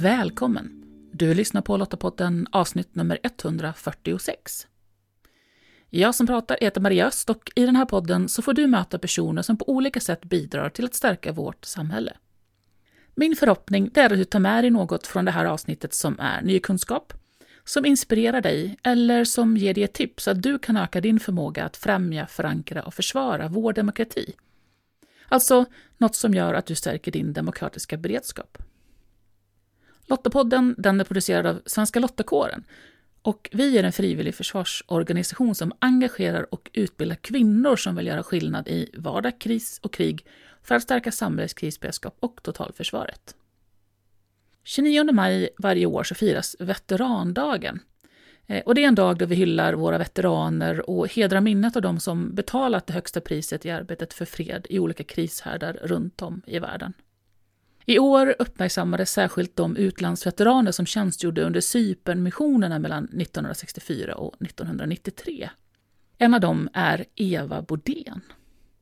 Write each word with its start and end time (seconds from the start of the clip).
Välkommen! 0.00 0.84
Du 1.12 1.34
lyssnar 1.34 1.62
på 1.62 1.76
Lottapodden 1.76 2.46
avsnitt 2.52 2.94
nummer 2.94 3.18
146. 3.22 4.66
Jag 5.90 6.14
som 6.14 6.26
pratar 6.26 6.58
heter 6.60 6.80
Maria 6.80 7.06
Öst 7.06 7.30
och 7.30 7.50
i 7.54 7.66
den 7.66 7.76
här 7.76 7.84
podden 7.84 8.28
så 8.28 8.42
får 8.42 8.54
du 8.54 8.66
möta 8.66 8.98
personer 8.98 9.42
som 9.42 9.56
på 9.56 9.68
olika 9.68 10.00
sätt 10.00 10.24
bidrar 10.24 10.70
till 10.70 10.84
att 10.84 10.94
stärka 10.94 11.32
vårt 11.32 11.64
samhälle. 11.64 12.16
Min 13.14 13.36
förhoppning 13.36 13.90
är 13.94 14.04
att 14.04 14.18
du 14.18 14.24
tar 14.24 14.38
med 14.38 14.64
dig 14.64 14.70
något 14.70 15.06
från 15.06 15.24
det 15.24 15.30
här 15.30 15.44
avsnittet 15.44 15.94
som 15.94 16.20
är 16.20 16.42
ny 16.42 16.60
kunskap, 16.60 17.12
som 17.64 17.86
inspirerar 17.86 18.40
dig 18.40 18.78
eller 18.82 19.24
som 19.24 19.56
ger 19.56 19.74
dig 19.74 19.84
ett 19.84 19.94
tips 19.94 20.24
så 20.24 20.30
att 20.30 20.42
du 20.42 20.58
kan 20.58 20.76
öka 20.76 21.00
din 21.00 21.20
förmåga 21.20 21.64
att 21.64 21.76
främja, 21.76 22.26
förankra 22.26 22.82
och 22.82 22.94
försvara 22.94 23.48
vår 23.48 23.72
demokrati. 23.72 24.34
Alltså 25.28 25.64
något 25.96 26.14
som 26.14 26.34
gör 26.34 26.54
att 26.54 26.66
du 26.66 26.74
stärker 26.74 27.12
din 27.12 27.32
demokratiska 27.32 27.96
beredskap. 27.96 28.58
Lottapodden 30.08 30.74
den 30.78 31.00
är 31.00 31.04
producerad 31.04 31.46
av 31.46 31.60
Svenska 31.66 32.00
Lottakåren 32.00 32.64
och 33.22 33.50
vi 33.52 33.78
är 33.78 33.84
en 33.84 33.92
frivillig 33.92 34.34
försvarsorganisation 34.34 35.54
som 35.54 35.72
engagerar 35.78 36.54
och 36.54 36.70
utbildar 36.72 37.16
kvinnor 37.16 37.76
som 37.76 37.96
vill 37.96 38.06
göra 38.06 38.22
skillnad 38.22 38.68
i 38.68 38.90
vardag, 38.94 39.40
kris 39.40 39.80
och 39.82 39.92
krig 39.92 40.26
för 40.62 40.74
att 40.74 40.82
stärka 40.82 41.12
samhällets 41.12 41.54
krisberedskap 41.54 42.16
och 42.20 42.42
totalförsvaret. 42.42 43.34
29 44.64 45.12
maj 45.12 45.48
varje 45.58 45.86
år 45.86 46.04
så 46.04 46.14
firas 46.14 46.56
veterandagen. 46.58 47.80
Eh, 48.46 48.62
och 48.62 48.74
det 48.74 48.84
är 48.84 48.88
en 48.88 48.94
dag 48.94 49.18
då 49.18 49.26
vi 49.26 49.34
hyllar 49.34 49.72
våra 49.72 49.98
veteraner 49.98 50.90
och 50.90 51.08
hedrar 51.08 51.40
minnet 51.40 51.76
av 51.76 51.82
dem 51.82 52.00
som 52.00 52.34
betalat 52.34 52.86
det 52.86 52.92
högsta 52.92 53.20
priset 53.20 53.66
i 53.66 53.70
arbetet 53.70 54.14
för 54.14 54.24
fred 54.24 54.66
i 54.70 54.78
olika 54.78 55.04
krishärdar 55.04 55.72
runt 55.82 56.22
om 56.22 56.42
i 56.46 56.58
världen. 56.58 56.92
I 57.90 57.98
år 57.98 58.34
uppmärksammades 58.38 59.10
särskilt 59.10 59.56
de 59.56 59.76
utlandsveteraner 59.76 60.72
som 60.72 60.86
tjänstgjorde 60.86 61.42
under 61.42 61.60
Cypernmissionerna 61.60 62.78
mellan 62.78 63.04
1964 63.04 64.14
och 64.14 64.42
1993. 64.42 65.50
En 66.18 66.34
av 66.34 66.40
dem 66.40 66.68
är 66.72 67.04
Eva 67.14 67.62
Bodén. 67.62 68.20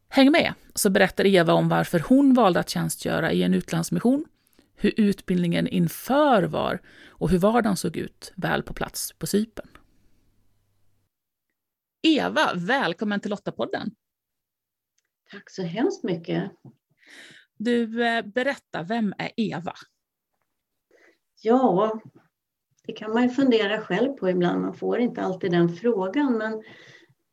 Häng 0.09 0.33
med, 0.33 0.55
så 0.75 0.91
berättar 0.91 1.27
Eva 1.27 1.53
om 1.53 1.69
varför 1.69 1.99
hon 1.99 2.35
valde 2.35 2.61
att 2.61 2.69
tjänstgöra 2.69 3.33
i 3.33 3.43
en 3.43 3.55
utlandsmission, 3.55 4.25
hur 4.77 4.93
utbildningen 4.97 5.69
inför 5.69 6.43
var 6.43 6.83
och 7.09 7.31
hur 7.31 7.39
vardagen 7.39 7.77
såg 7.77 7.97
ut 7.97 8.33
väl 8.37 8.63
på 8.63 8.75
plats 8.75 9.13
på 9.19 9.27
Cypern. 9.27 9.69
Eva, 12.03 12.53
välkommen 12.55 13.21
till 13.21 13.31
Lottapodden. 13.31 13.91
Tack 15.31 15.51
så 15.51 15.63
hemskt 15.63 16.05
mycket. 16.05 16.53
Du, 17.57 18.05
eh, 18.05 18.23
berätta, 18.23 18.83
vem 18.83 19.15
är 19.19 19.31
Eva? 19.37 19.73
Ja, 21.43 22.01
det 22.87 22.93
kan 22.93 23.13
man 23.13 23.23
ju 23.23 23.29
fundera 23.29 23.81
själv 23.81 24.13
på 24.13 24.31
ibland. 24.31 24.63
Man 24.63 24.75
får 24.75 24.99
inte 24.99 25.23
alltid 25.23 25.51
den 25.51 25.69
frågan. 25.69 26.39
Men 26.39 26.63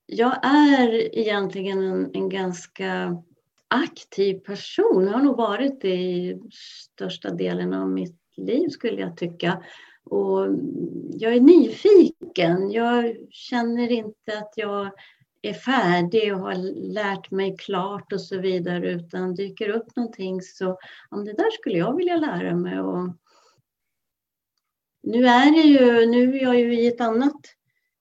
jag 0.05 0.45
är 0.45 1.17
egentligen 1.17 1.83
en, 1.83 2.15
en 2.15 2.29
ganska 2.29 3.17
aktiv 3.67 4.39
person. 4.39 5.03
Jag 5.05 5.13
har 5.13 5.21
nog 5.21 5.37
varit 5.37 5.81
det 5.81 5.95
i 5.95 6.41
största 6.51 7.29
delen 7.29 7.73
av 7.73 7.89
mitt 7.89 8.19
liv 8.37 8.69
skulle 8.69 9.01
jag 9.01 9.17
tycka. 9.17 9.63
Och 10.03 10.47
jag 11.11 11.33
är 11.33 11.41
nyfiken. 11.41 12.71
Jag 12.71 13.15
känner 13.29 13.91
inte 13.91 14.37
att 14.37 14.53
jag 14.55 14.91
är 15.43 15.53
färdig 15.53 16.33
och 16.33 16.39
har 16.39 16.55
lärt 16.93 17.31
mig 17.31 17.57
klart 17.57 18.13
och 18.13 18.21
så 18.21 18.39
vidare 18.39 18.91
utan 18.91 19.35
dyker 19.35 19.69
upp 19.69 19.95
någonting 19.95 20.41
så 20.41 20.77
om 21.09 21.25
det 21.25 21.33
där 21.33 21.51
skulle 21.51 21.77
jag 21.77 21.95
vilja 21.95 22.17
lära 22.17 22.55
mig. 22.55 22.79
Och 22.79 23.09
nu 25.03 25.25
är 25.25 25.51
det 25.51 25.67
ju, 25.67 26.05
nu 26.05 26.37
är 26.37 26.43
jag 26.43 26.59
ju 26.59 26.79
i 26.79 26.87
ett 26.87 27.01
annat 27.01 27.41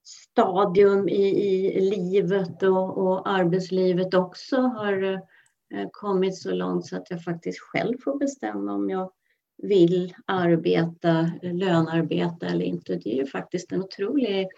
stadium 0.04 1.08
i, 1.08 1.26
i 1.75 1.80
livet 1.80 2.62
och, 2.62 2.98
och 2.98 3.28
arbetslivet 3.28 4.14
också 4.14 4.56
har 4.56 5.03
eh, 5.74 5.88
kommit 5.92 6.38
så 6.38 6.54
långt 6.54 6.86
så 6.86 6.97
att 6.97 7.10
jag 7.10 7.24
faktiskt 7.24 7.60
själv 7.60 7.98
får 8.04 8.19
bestämma 8.19 8.72
om 8.72 8.91
jag 8.91 9.12
vill 9.62 10.14
arbeta, 10.26 11.30
lönarbeta 11.42 12.46
eller 12.46 12.64
inte. 12.64 12.94
Det 12.94 13.12
är 13.12 13.16
ju 13.16 13.26
faktiskt 13.26 13.72
en 13.72 13.82
otrolig 13.82 14.48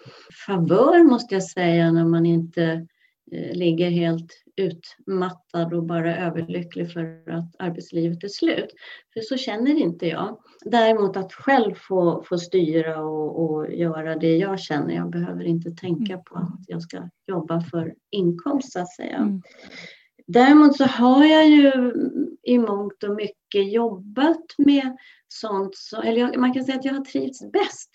favör 0.47 1.03
måste 1.03 1.35
jag 1.35 1.45
säga 1.45 1.93
när 1.93 2.05
man 2.05 2.27
inte 2.27 2.87
eh, 3.33 3.57
ligger 3.57 3.91
helt 3.91 4.45
utmattad 4.57 5.75
och 5.75 5.83
bara 5.83 6.17
överlycklig 6.17 6.93
för 6.93 7.31
att 7.31 7.55
arbetslivet 7.59 8.25
är 8.25 8.29
slut. 8.29 8.75
För 9.13 9.21
så 9.21 9.37
känner 9.37 9.75
inte 9.75 10.07
jag. 10.07 10.39
Däremot 10.65 11.17
att 11.17 11.33
själv 11.33 11.75
få, 11.75 12.25
få 12.29 12.39
styra 12.39 13.01
och, 13.01 13.45
och 13.45 13.73
göra 13.73 14.17
det 14.17 14.37
jag 14.37 14.61
känner. 14.61 14.95
Jag 14.95 15.11
behöver 15.11 15.45
inte 15.45 15.71
tänka 15.71 16.19
på 16.19 16.37
att 16.37 16.65
jag 16.67 16.83
ska 16.83 17.09
jobba 17.27 17.61
för 17.61 17.95
inkomst 18.11 18.73
så 18.73 18.81
att 18.81 18.95
säga. 18.95 19.17
Mm. 19.17 19.43
Däremot 20.27 20.77
så 20.77 20.85
har 20.85 21.25
jag 21.25 21.49
ju 21.49 21.93
i 22.43 22.59
mångt 22.59 23.03
och 23.03 23.15
mycket 23.15 23.73
jobbat 23.73 24.45
med 24.59 24.97
sånt, 25.29 25.77
så, 25.77 26.03
eller 26.03 26.39
man 26.39 26.55
kan 26.55 26.65
säga 26.65 26.79
att 26.79 26.85
jag 26.85 26.95
har 26.95 27.05
trivts 27.05 27.53
bäst 27.53 27.91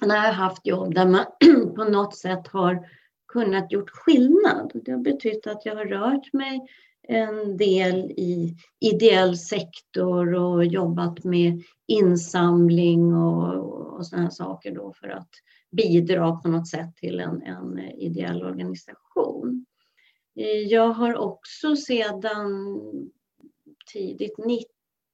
när 0.00 0.14
jag 0.14 0.22
har 0.22 0.32
haft 0.32 0.66
jobb 0.66 0.94
där 0.94 1.06
man 1.06 1.24
på 1.76 1.84
något 1.84 2.16
sätt 2.16 2.48
har 2.48 2.86
kunnat 3.28 3.72
gjort 3.72 3.90
skillnad. 3.90 4.70
Det 4.74 4.92
har 4.92 4.98
betytt 4.98 5.46
att 5.46 5.66
jag 5.66 5.76
har 5.76 5.84
rört 5.84 6.32
mig 6.32 6.60
en 7.08 7.56
del 7.56 8.10
i 8.10 8.56
ideell 8.80 9.38
sektor 9.38 10.34
och 10.34 10.64
jobbat 10.64 11.24
med 11.24 11.62
insamling 11.86 13.14
och, 13.14 13.96
och 13.96 14.06
sådana 14.06 14.30
saker 14.30 14.74
då 14.74 14.92
för 15.00 15.08
att 15.08 15.30
bidra 15.76 16.36
på 16.36 16.48
något 16.48 16.68
sätt 16.68 16.96
till 16.96 17.20
en, 17.20 17.42
en 17.42 17.78
ideell 17.78 18.42
organisation. 18.42 19.66
Eh, 20.36 20.58
jag 20.58 20.88
har 20.88 21.16
också 21.16 21.76
sedan 21.76 22.32
tidigt 23.92 24.34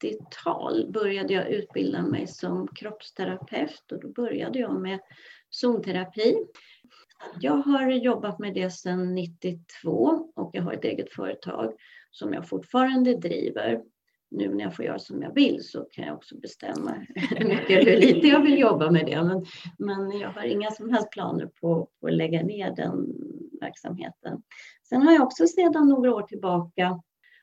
90-tal 0.02 0.92
började 0.92 1.34
jag 1.34 1.48
utbilda 1.48 2.02
mig 2.02 2.26
som 2.26 2.68
kroppsterapeut 2.68 3.92
och 3.92 4.00
då 4.00 4.08
började 4.08 4.58
jag 4.58 4.80
med 4.80 4.98
zonterapi. 5.50 6.36
Jag 7.40 7.56
har 7.56 7.90
jobbat 7.90 8.38
med 8.38 8.54
det 8.54 8.70
sedan 8.70 9.14
92 9.14 10.32
och 10.34 10.50
jag 10.52 10.62
har 10.62 10.72
ett 10.72 10.84
eget 10.84 11.12
företag 11.12 11.72
som 12.10 12.32
jag 12.32 12.48
fortfarande 12.48 13.14
driver. 13.14 13.82
Nu 14.30 14.54
när 14.54 14.64
jag 14.64 14.76
får 14.76 14.84
göra 14.84 14.98
som 14.98 15.22
jag 15.22 15.34
vill 15.34 15.64
så 15.64 15.84
kan 15.84 16.06
jag 16.06 16.16
också 16.16 16.36
bestämma 16.36 17.06
hur 17.14 17.48
mycket 17.48 17.70
eller 17.70 17.90
hur 17.90 18.00
lite 18.00 18.26
jag 18.26 18.42
vill 18.42 18.58
jobba 18.58 18.90
med 18.90 19.06
det. 19.06 19.22
Men, 19.22 19.46
men 19.78 20.18
jag 20.18 20.28
har 20.30 20.42
inga 20.42 20.70
som 20.70 20.90
helst 20.90 21.10
planer 21.10 21.46
på, 21.46 21.88
på 22.00 22.06
att 22.06 22.14
lägga 22.14 22.42
ner 22.42 22.76
den 22.76 23.14
verksamheten. 23.60 24.42
Sen 24.88 25.02
har 25.02 25.12
jag 25.12 25.22
också 25.22 25.46
sedan 25.46 25.88
några 25.88 26.14
år 26.14 26.22
tillbaka 26.22 27.00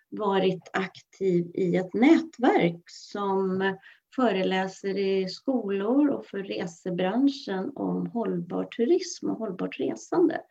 varit 0.10 0.70
aktiv 0.74 1.52
i 1.54 1.76
ett 1.76 1.94
nätverk 1.94 2.84
som 2.86 3.76
föreläser 4.16 4.98
i 4.98 5.30
skolor 5.30 6.10
och 6.10 6.26
för 6.26 6.38
resebranschen 6.38 7.72
om 7.76 8.08
hållbar 8.08 8.64
turism 8.64 9.30
och 9.30 9.38
hållbart 9.38 9.80
resande. 9.80 10.42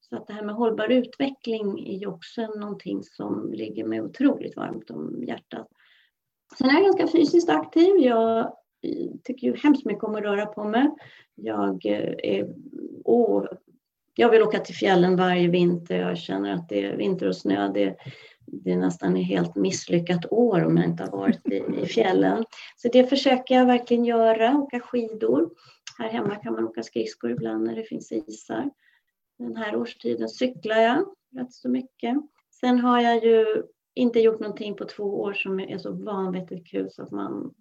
Så 0.00 0.16
att 0.16 0.26
det 0.26 0.32
här 0.32 0.42
med 0.42 0.54
hållbar 0.54 0.88
utveckling 0.88 1.88
är 1.88 1.98
ju 1.98 2.06
också 2.06 2.46
någonting 2.46 3.02
som 3.02 3.52
ligger 3.52 3.84
mig 3.84 4.02
otroligt 4.02 4.56
varmt 4.56 4.90
om 4.90 5.24
hjärtat. 5.24 5.68
Sen 6.58 6.70
är 6.70 6.74
jag 6.74 6.84
ganska 6.84 7.18
fysiskt 7.18 7.48
aktiv. 7.48 7.96
Jag 7.96 8.52
tycker 9.24 9.46
ju 9.46 9.56
hemskt 9.56 9.84
mycket 9.84 10.04
om 10.04 10.14
att 10.14 10.22
röra 10.22 10.46
på 10.46 10.64
mig. 10.64 10.90
Jag, 11.34 11.86
eh, 11.86 12.14
är, 12.18 12.54
åh, 13.04 13.46
jag 14.14 14.30
vill 14.30 14.42
åka 14.42 14.58
till 14.58 14.74
fjällen 14.74 15.16
varje 15.16 15.48
vinter. 15.48 15.98
Jag 15.98 16.18
känner 16.18 16.54
att 16.54 16.68
det 16.68 16.84
är 16.84 16.96
vinter 16.96 17.28
och 17.28 17.36
snö. 17.36 17.68
Det, 17.68 17.96
det 18.46 18.72
är 18.72 18.76
nästan 18.76 19.16
ett 19.16 19.26
helt 19.26 19.56
misslyckat 19.56 20.32
år 20.32 20.64
om 20.64 20.76
jag 20.76 20.86
inte 20.86 21.02
har 21.04 21.10
varit 21.10 21.48
i, 21.48 21.82
i 21.82 21.86
fjällen. 21.86 22.44
Så 22.76 22.88
det 22.92 23.06
försöker 23.06 23.54
jag 23.54 23.66
verkligen 23.66 24.04
göra, 24.04 24.56
åka 24.56 24.80
skidor. 24.80 25.50
Här 25.98 26.08
hemma 26.08 26.34
kan 26.34 26.52
man 26.52 26.64
åka 26.64 26.82
skridskor 26.82 27.30
ibland 27.30 27.64
när 27.64 27.76
det 27.76 27.84
finns 27.84 28.12
isar. 28.12 28.70
Den 29.38 29.56
här 29.56 29.76
årstiden 29.76 30.28
cyklar 30.28 30.76
jag 30.76 31.04
rätt 31.36 31.52
så 31.52 31.68
mycket. 31.68 32.16
Sen 32.60 32.78
har 32.78 33.00
jag 33.00 33.24
ju 33.24 33.62
inte 33.94 34.20
gjort 34.20 34.40
någonting 34.40 34.74
på 34.74 34.84
två 34.84 35.20
år 35.20 35.32
som 35.32 35.60
är 35.60 35.78
så 35.78 35.92
vanvettigt 35.92 36.66
kul 36.66 36.90
så 36.90 37.02
att 37.02 37.10
man 37.10 37.54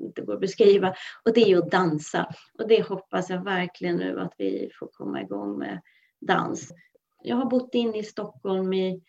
inte 0.00 0.22
går 0.22 0.34
att 0.34 0.40
beskriva. 0.40 0.94
Och 1.24 1.32
det 1.34 1.40
är 1.40 1.48
ju 1.48 1.58
att 1.58 1.70
dansa. 1.70 2.34
Och 2.58 2.68
det 2.68 2.88
hoppas 2.88 3.30
jag 3.30 3.44
verkligen 3.44 3.96
nu 3.96 4.20
att 4.20 4.34
vi 4.38 4.70
får 4.78 4.86
komma 4.92 5.22
igång 5.22 5.58
med 5.58 5.80
dans. 6.26 6.72
Jag 7.22 7.36
har 7.36 7.50
bott 7.50 7.74
inne 7.74 7.98
i 7.98 8.02
Stockholm 8.02 8.72
i 8.72 9.02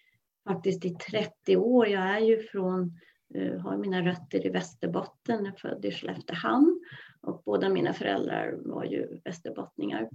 faktiskt 0.47 0.85
i 0.85 0.89
30 0.89 1.57
år. 1.57 1.87
Jag 1.87 2.03
är 2.03 2.19
ju 2.19 2.39
från, 2.39 2.99
eh, 3.33 3.59
har 3.59 3.77
mina 3.77 4.01
rötter 4.01 4.45
i 4.45 4.49
Västerbotten, 4.49 5.45
Jag 5.45 5.53
är 5.53 5.57
född 5.57 5.85
i 5.85 5.91
Skelleftehamn 5.91 6.81
och 7.21 7.41
båda 7.45 7.69
mina 7.69 7.93
föräldrar 7.93 8.57
var 8.65 8.83
ju 8.83 9.19
västerbottningar. 9.23 10.09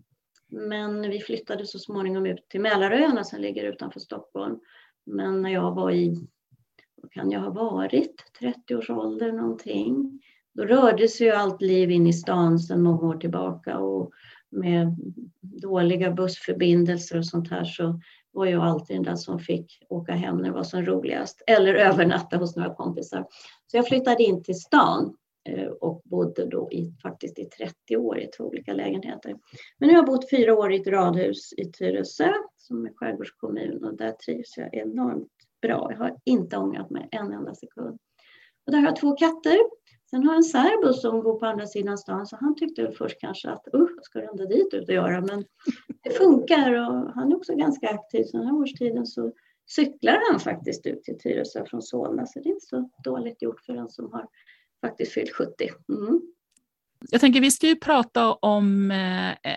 Men 0.49 1.11
vi 1.11 1.20
flyttade 1.20 1.67
så 1.67 1.79
småningom 1.79 2.26
ut 2.26 2.49
till 2.49 2.61
Mälaröarna 2.61 3.25
som 3.25 3.41
ligger 3.41 3.64
utanför 3.64 4.00
Stockholm. 4.00 4.61
Men 5.06 5.43
när 5.43 5.50
jag 5.50 5.75
var 5.75 5.91
i, 5.91 6.29
vad 6.94 7.12
kan 7.12 7.31
jag 7.31 7.41
ha 7.41 7.50
varit, 7.50 8.32
30 8.38 8.76
års 8.76 8.91
ålder 8.91 9.32
någonting, 9.32 10.20
då 10.52 10.64
rörde 10.64 11.08
sig 11.08 11.26
ju 11.26 11.32
allt 11.32 11.62
liv 11.62 11.91
in 11.91 12.06
i 12.06 12.12
stan 12.12 12.58
sedan 12.58 12.82
många 12.82 13.08
år 13.08 13.17
tillbaka 13.17 13.79
och 13.79 14.12
med 14.50 14.97
dåliga 15.41 16.11
bussförbindelser 16.11 17.19
och 17.19 17.26
sånt 17.26 17.50
här 17.50 17.64
så 17.64 18.00
var 18.32 18.47
jag 18.47 18.62
alltid 18.62 18.97
den 18.97 19.02
där 19.02 19.17
som 19.17 19.38
fick 19.38 19.87
åka 19.88 20.12
hem 20.12 20.37
när 20.37 20.44
det 20.44 20.50
var 20.50 20.62
som 20.62 20.82
roligast 20.82 21.43
eller 21.47 21.75
övernatta 21.75 22.37
hos 22.37 22.56
några 22.56 22.75
kompisar. 22.75 23.26
Så 23.67 23.76
jag 23.76 23.87
flyttade 23.87 24.23
in 24.23 24.43
till 24.43 24.61
stan 24.61 25.17
eh, 25.49 25.67
och 25.69 26.02
bodde 26.05 26.47
då 26.47 26.69
i, 26.73 26.94
faktiskt 27.02 27.38
i 27.38 27.44
30 27.44 27.97
år 27.97 28.19
i 28.20 28.26
två 28.26 28.44
olika 28.44 28.73
lägenheter. 28.73 29.37
Men 29.79 29.88
nu 29.88 29.94
har 29.94 29.99
jag 29.99 30.06
bott 30.06 30.31
fyra 30.31 30.55
år 30.55 30.73
i 30.73 30.81
ett 30.81 30.87
radhus 30.87 31.52
i 31.56 31.64
Tyresö 31.64 32.32
som 32.56 32.87
är 32.87 32.93
skärgårdskommun 32.94 33.85
och 33.85 33.97
där 33.97 34.12
trivs 34.12 34.56
jag 34.56 34.75
enormt 34.75 35.29
bra. 35.62 35.88
Jag 35.91 35.99
har 35.99 36.17
inte 36.25 36.56
ångrat 36.56 36.91
mig 36.91 37.08
en 37.11 37.32
enda 37.32 37.55
sekund. 37.55 37.99
Och 38.67 38.73
där 38.73 38.79
har 38.79 38.87
jag 38.87 38.97
två 38.97 39.17
katter. 39.17 39.58
Sen 40.11 40.23
har 40.25 40.33
jag 40.33 40.37
en 40.37 40.45
särbo 40.45 40.93
som 40.93 41.23
bor 41.23 41.39
på 41.39 41.47
andra 41.47 41.67
sidan 41.67 41.99
stan 41.99 42.27
så 42.27 42.37
han 42.41 42.57
tyckte 42.57 42.83
väl 42.83 42.93
först 42.93 43.21
kanske 43.21 43.51
att 43.51 43.67
usch, 43.75 43.91
vad 43.97 44.05
ska 44.05 44.19
du 44.19 44.27
ända 44.27 44.45
dit 44.45 44.75
ut 44.75 44.89
och 44.89 44.95
göra? 44.95 45.21
Men 45.21 45.45
det 46.03 46.11
funkar 46.11 46.73
och 46.73 47.12
han 47.15 47.33
är 47.33 47.37
också 47.37 47.55
ganska 47.55 47.89
aktiv. 47.89 48.25
Så 48.25 48.37
den 48.37 48.47
här 48.47 48.55
årstiden 48.55 49.07
så 49.07 49.33
cyklar 49.71 50.31
han 50.31 50.41
faktiskt 50.41 50.87
ut 50.87 51.05
till 51.05 51.19
Tyresö 51.19 51.65
från 51.67 51.83
Solna 51.83 52.27
så 52.27 52.41
det 52.41 52.49
är 52.49 52.51
inte 52.51 52.67
så 52.67 52.91
dåligt 53.05 53.43
gjort 53.43 53.61
för 53.61 53.73
den 53.73 53.89
som 53.89 54.12
har 54.12 54.27
faktiskt 54.81 55.12
fyllt 55.12 55.33
70. 55.33 55.53
Mm. 55.89 56.21
Jag 57.11 57.21
tänker 57.21 57.41
vi 57.41 57.51
ska 57.51 57.67
ju 57.67 57.77
prata 57.77 58.33
om 58.33 58.91
eh, 58.91 59.51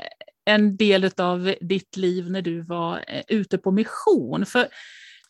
en 0.45 0.77
del 0.77 1.11
av 1.17 1.55
ditt 1.61 1.97
liv 1.97 2.31
när 2.31 2.41
du 2.41 2.61
var 2.61 3.03
eh, 3.07 3.23
ute 3.27 3.57
på 3.57 3.71
mission. 3.71 4.45
För 4.45 4.67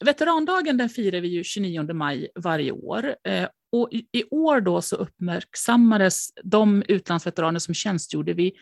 Veterandagen 0.04 0.78
den 0.78 0.90
firar 0.90 1.22
vi 1.22 1.28
ju 1.28 1.44
29 1.44 1.94
maj 1.94 2.28
varje 2.36 2.72
år. 2.72 3.16
Eh, 3.24 3.48
och 3.72 3.90
I 3.92 4.24
år 4.32 4.62
då 4.62 4.82
så 4.82 4.96
uppmärksammades 4.96 6.30
de 6.44 6.84
utlandsveteraner 6.88 7.60
som 7.60 7.74
tjänstgjorde 7.74 8.34
vid 8.34 8.54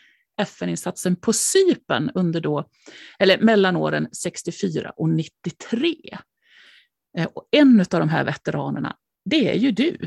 FN-insatsen 0.42 1.16
på 1.16 1.34
Cypern 1.34 2.12
under 2.16 2.42
då, 2.42 2.66
eller 3.20 3.38
mellan 3.38 3.76
åren 3.76 4.08
64 4.12 4.94
och 4.96 5.10
93. 5.10 5.96
Eh, 7.18 7.28
och 7.34 7.48
en 7.52 7.80
av 7.80 8.00
de 8.00 8.10
här 8.10 8.24
veteranerna, 8.24 8.96
det 9.26 9.50
är 9.50 9.56
ju 9.56 9.72
du. 9.72 9.98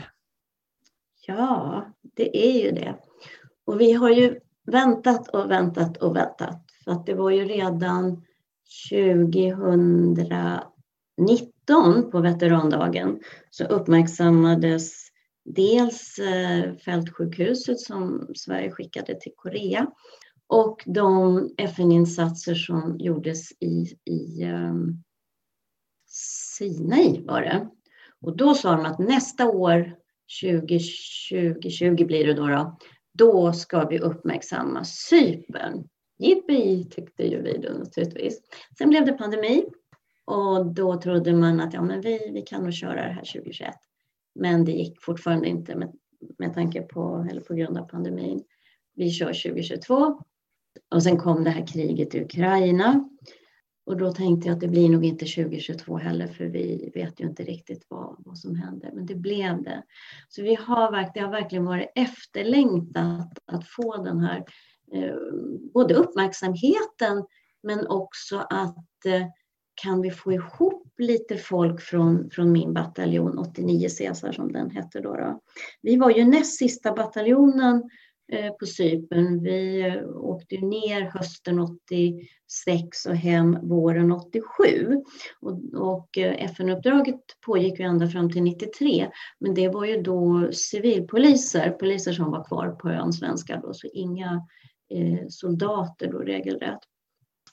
Ja, 1.26 1.86
det 2.02 2.46
är 2.46 2.64
ju 2.64 2.70
det. 2.70 2.96
Och 3.64 3.80
vi 3.80 3.92
har 3.92 4.10
ju 4.10 4.40
väntat 4.66 5.28
och 5.28 5.50
väntat 5.50 5.96
och 5.96 6.16
väntat. 6.16 6.64
För 6.84 6.92
att 6.92 7.06
det 7.06 7.14
var 7.14 7.30
ju 7.30 7.44
redan 7.44 8.24
2000 8.90 10.14
2019 11.18 12.10
på 12.10 12.20
veterandagen 12.20 13.20
så 13.50 13.64
uppmärksammades 13.64 14.92
dels 15.44 16.18
eh, 16.18 16.74
fältsjukhuset 16.74 17.80
som 17.80 18.28
Sverige 18.34 18.70
skickade 18.70 19.20
till 19.20 19.32
Korea 19.36 19.86
och 20.46 20.82
de 20.86 21.48
FN-insatser 21.56 22.54
som 22.54 22.96
gjordes 22.98 23.52
i, 23.60 23.96
i 24.04 24.44
um, 24.44 25.02
Sinai 26.06 27.24
var 27.24 27.40
det. 27.40 27.68
Och 28.20 28.36
då 28.36 28.54
sa 28.54 28.76
de 28.76 28.86
att 28.86 28.98
nästa 28.98 29.48
år, 29.48 29.96
2020 30.42 32.06
blir 32.06 32.26
det 32.26 32.34
då, 32.34 32.48
då, 32.48 32.78
då 33.12 33.52
ska 33.52 33.88
vi 33.88 33.98
uppmärksamma 33.98 34.84
Cypern. 34.84 35.88
Jippi, 36.18 36.84
tyckte 36.90 37.22
ju 37.22 37.42
vi 37.42 37.58
då 37.58 37.78
naturligtvis. 37.78 38.40
Sen 38.78 38.88
blev 38.88 39.06
det 39.06 39.12
pandemi 39.12 39.64
och 40.24 40.66
då 40.66 41.00
trodde 41.00 41.32
man 41.32 41.60
att 41.60 41.74
ja, 41.74 41.82
men 41.82 42.00
vi, 42.00 42.30
vi 42.32 42.42
kan 42.42 42.62
nog 42.62 42.72
köra 42.72 43.06
det 43.06 43.12
här 43.12 43.32
2021. 43.32 43.74
Men 44.34 44.64
det 44.64 44.72
gick 44.72 45.02
fortfarande 45.02 45.48
inte 45.48 45.76
med, 45.76 45.92
med 46.38 46.54
tanke 46.54 46.82
på, 46.82 47.26
eller 47.30 47.40
på 47.40 47.54
grund 47.54 47.78
av 47.78 47.88
pandemin. 47.88 48.44
Vi 48.94 49.10
kör 49.10 49.26
2022 49.26 50.22
och 50.90 51.02
sen 51.02 51.16
kom 51.16 51.44
det 51.44 51.50
här 51.50 51.66
kriget 51.66 52.14
i 52.14 52.24
Ukraina. 52.24 53.08
Och 53.86 53.96
då 53.96 54.12
tänkte 54.12 54.48
jag 54.48 54.54
att 54.54 54.60
det 54.60 54.68
blir 54.68 54.88
nog 54.88 55.04
inte 55.04 55.24
2022 55.24 55.96
heller 55.96 56.26
för 56.26 56.44
vi 56.44 56.90
vet 56.94 57.20
ju 57.20 57.24
inte 57.24 57.42
riktigt 57.42 57.86
vad, 57.88 58.16
vad 58.18 58.38
som 58.38 58.56
händer. 58.56 58.90
Men 58.94 59.06
det 59.06 59.14
blev 59.14 59.62
det. 59.62 59.82
Så 60.28 60.42
vi 60.42 60.54
har, 60.54 61.10
det 61.14 61.20
har 61.20 61.30
verkligen 61.30 61.64
varit 61.64 61.92
efterlängtat 61.94 63.38
att 63.44 63.68
få 63.68 63.96
den 63.96 64.20
här 64.20 64.44
eh, 64.92 65.14
både 65.74 65.94
uppmärksamheten 65.94 67.24
men 67.62 67.86
också 67.86 68.46
att 68.50 69.06
eh, 69.06 69.26
kan 69.74 70.00
vi 70.00 70.10
få 70.10 70.32
ihop 70.32 70.94
lite 70.98 71.36
folk 71.36 71.80
från, 71.80 72.30
från 72.30 72.52
min 72.52 72.72
bataljon 72.72 73.38
89 73.38 73.88
Caesar 73.98 74.32
som 74.32 74.52
den 74.52 74.70
hette 74.70 75.00
då, 75.00 75.16
då. 75.16 75.40
Vi 75.82 75.96
var 75.96 76.10
ju 76.10 76.24
näst 76.24 76.58
sista 76.58 76.92
bataljonen 76.92 77.90
eh, 78.32 78.52
på 78.52 78.66
Cypern. 78.66 79.42
Vi 79.42 79.80
eh, 79.80 80.16
åkte 80.16 80.56
ner 80.56 81.00
hösten 81.00 81.58
86 81.58 83.06
och 83.06 83.16
hem 83.16 83.58
våren 83.68 84.12
87. 84.12 84.42
Och, 85.40 85.60
och 85.74 86.18
eh, 86.18 86.44
FN-uppdraget 86.44 87.20
pågick 87.46 87.78
ju 87.78 87.84
ända 87.84 88.08
fram 88.08 88.32
till 88.32 88.42
93. 88.42 89.10
Men 89.40 89.54
det 89.54 89.68
var 89.68 89.84
ju 89.84 90.02
då 90.02 90.48
civilpoliser, 90.52 91.70
poliser 91.70 92.12
som 92.12 92.30
var 92.30 92.44
kvar 92.44 92.70
på 92.70 92.88
ön, 92.88 93.12
svenska 93.12 93.56
då, 93.56 93.74
så 93.74 93.86
inga 93.92 94.46
eh, 94.94 95.26
soldater 95.28 96.12
då 96.12 96.18
regelrätt. 96.18 96.80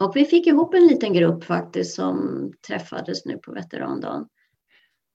Och 0.01 0.15
vi 0.15 0.25
fick 0.25 0.47
ihop 0.47 0.73
en 0.73 0.87
liten 0.87 1.13
grupp 1.13 1.43
faktiskt 1.43 1.95
som 1.95 2.47
träffades 2.67 3.25
nu 3.25 3.37
på 3.37 3.51
veterandagen. 3.51 4.27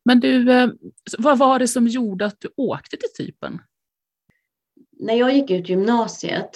Men 0.05 0.21
du, 0.21 0.53
eh, 0.53 0.69
vad 1.19 1.39
var 1.39 1.59
det 1.59 1.69
som 1.69 1.87
gjorde 1.87 2.27
att 2.27 2.41
du 2.41 2.49
åkte 2.57 2.97
till 2.97 3.09
Cypern? 3.17 3.63
När 4.99 5.15
jag 5.15 5.35
gick 5.35 5.51
ut 5.51 5.69
gymnasiet, 5.69 6.51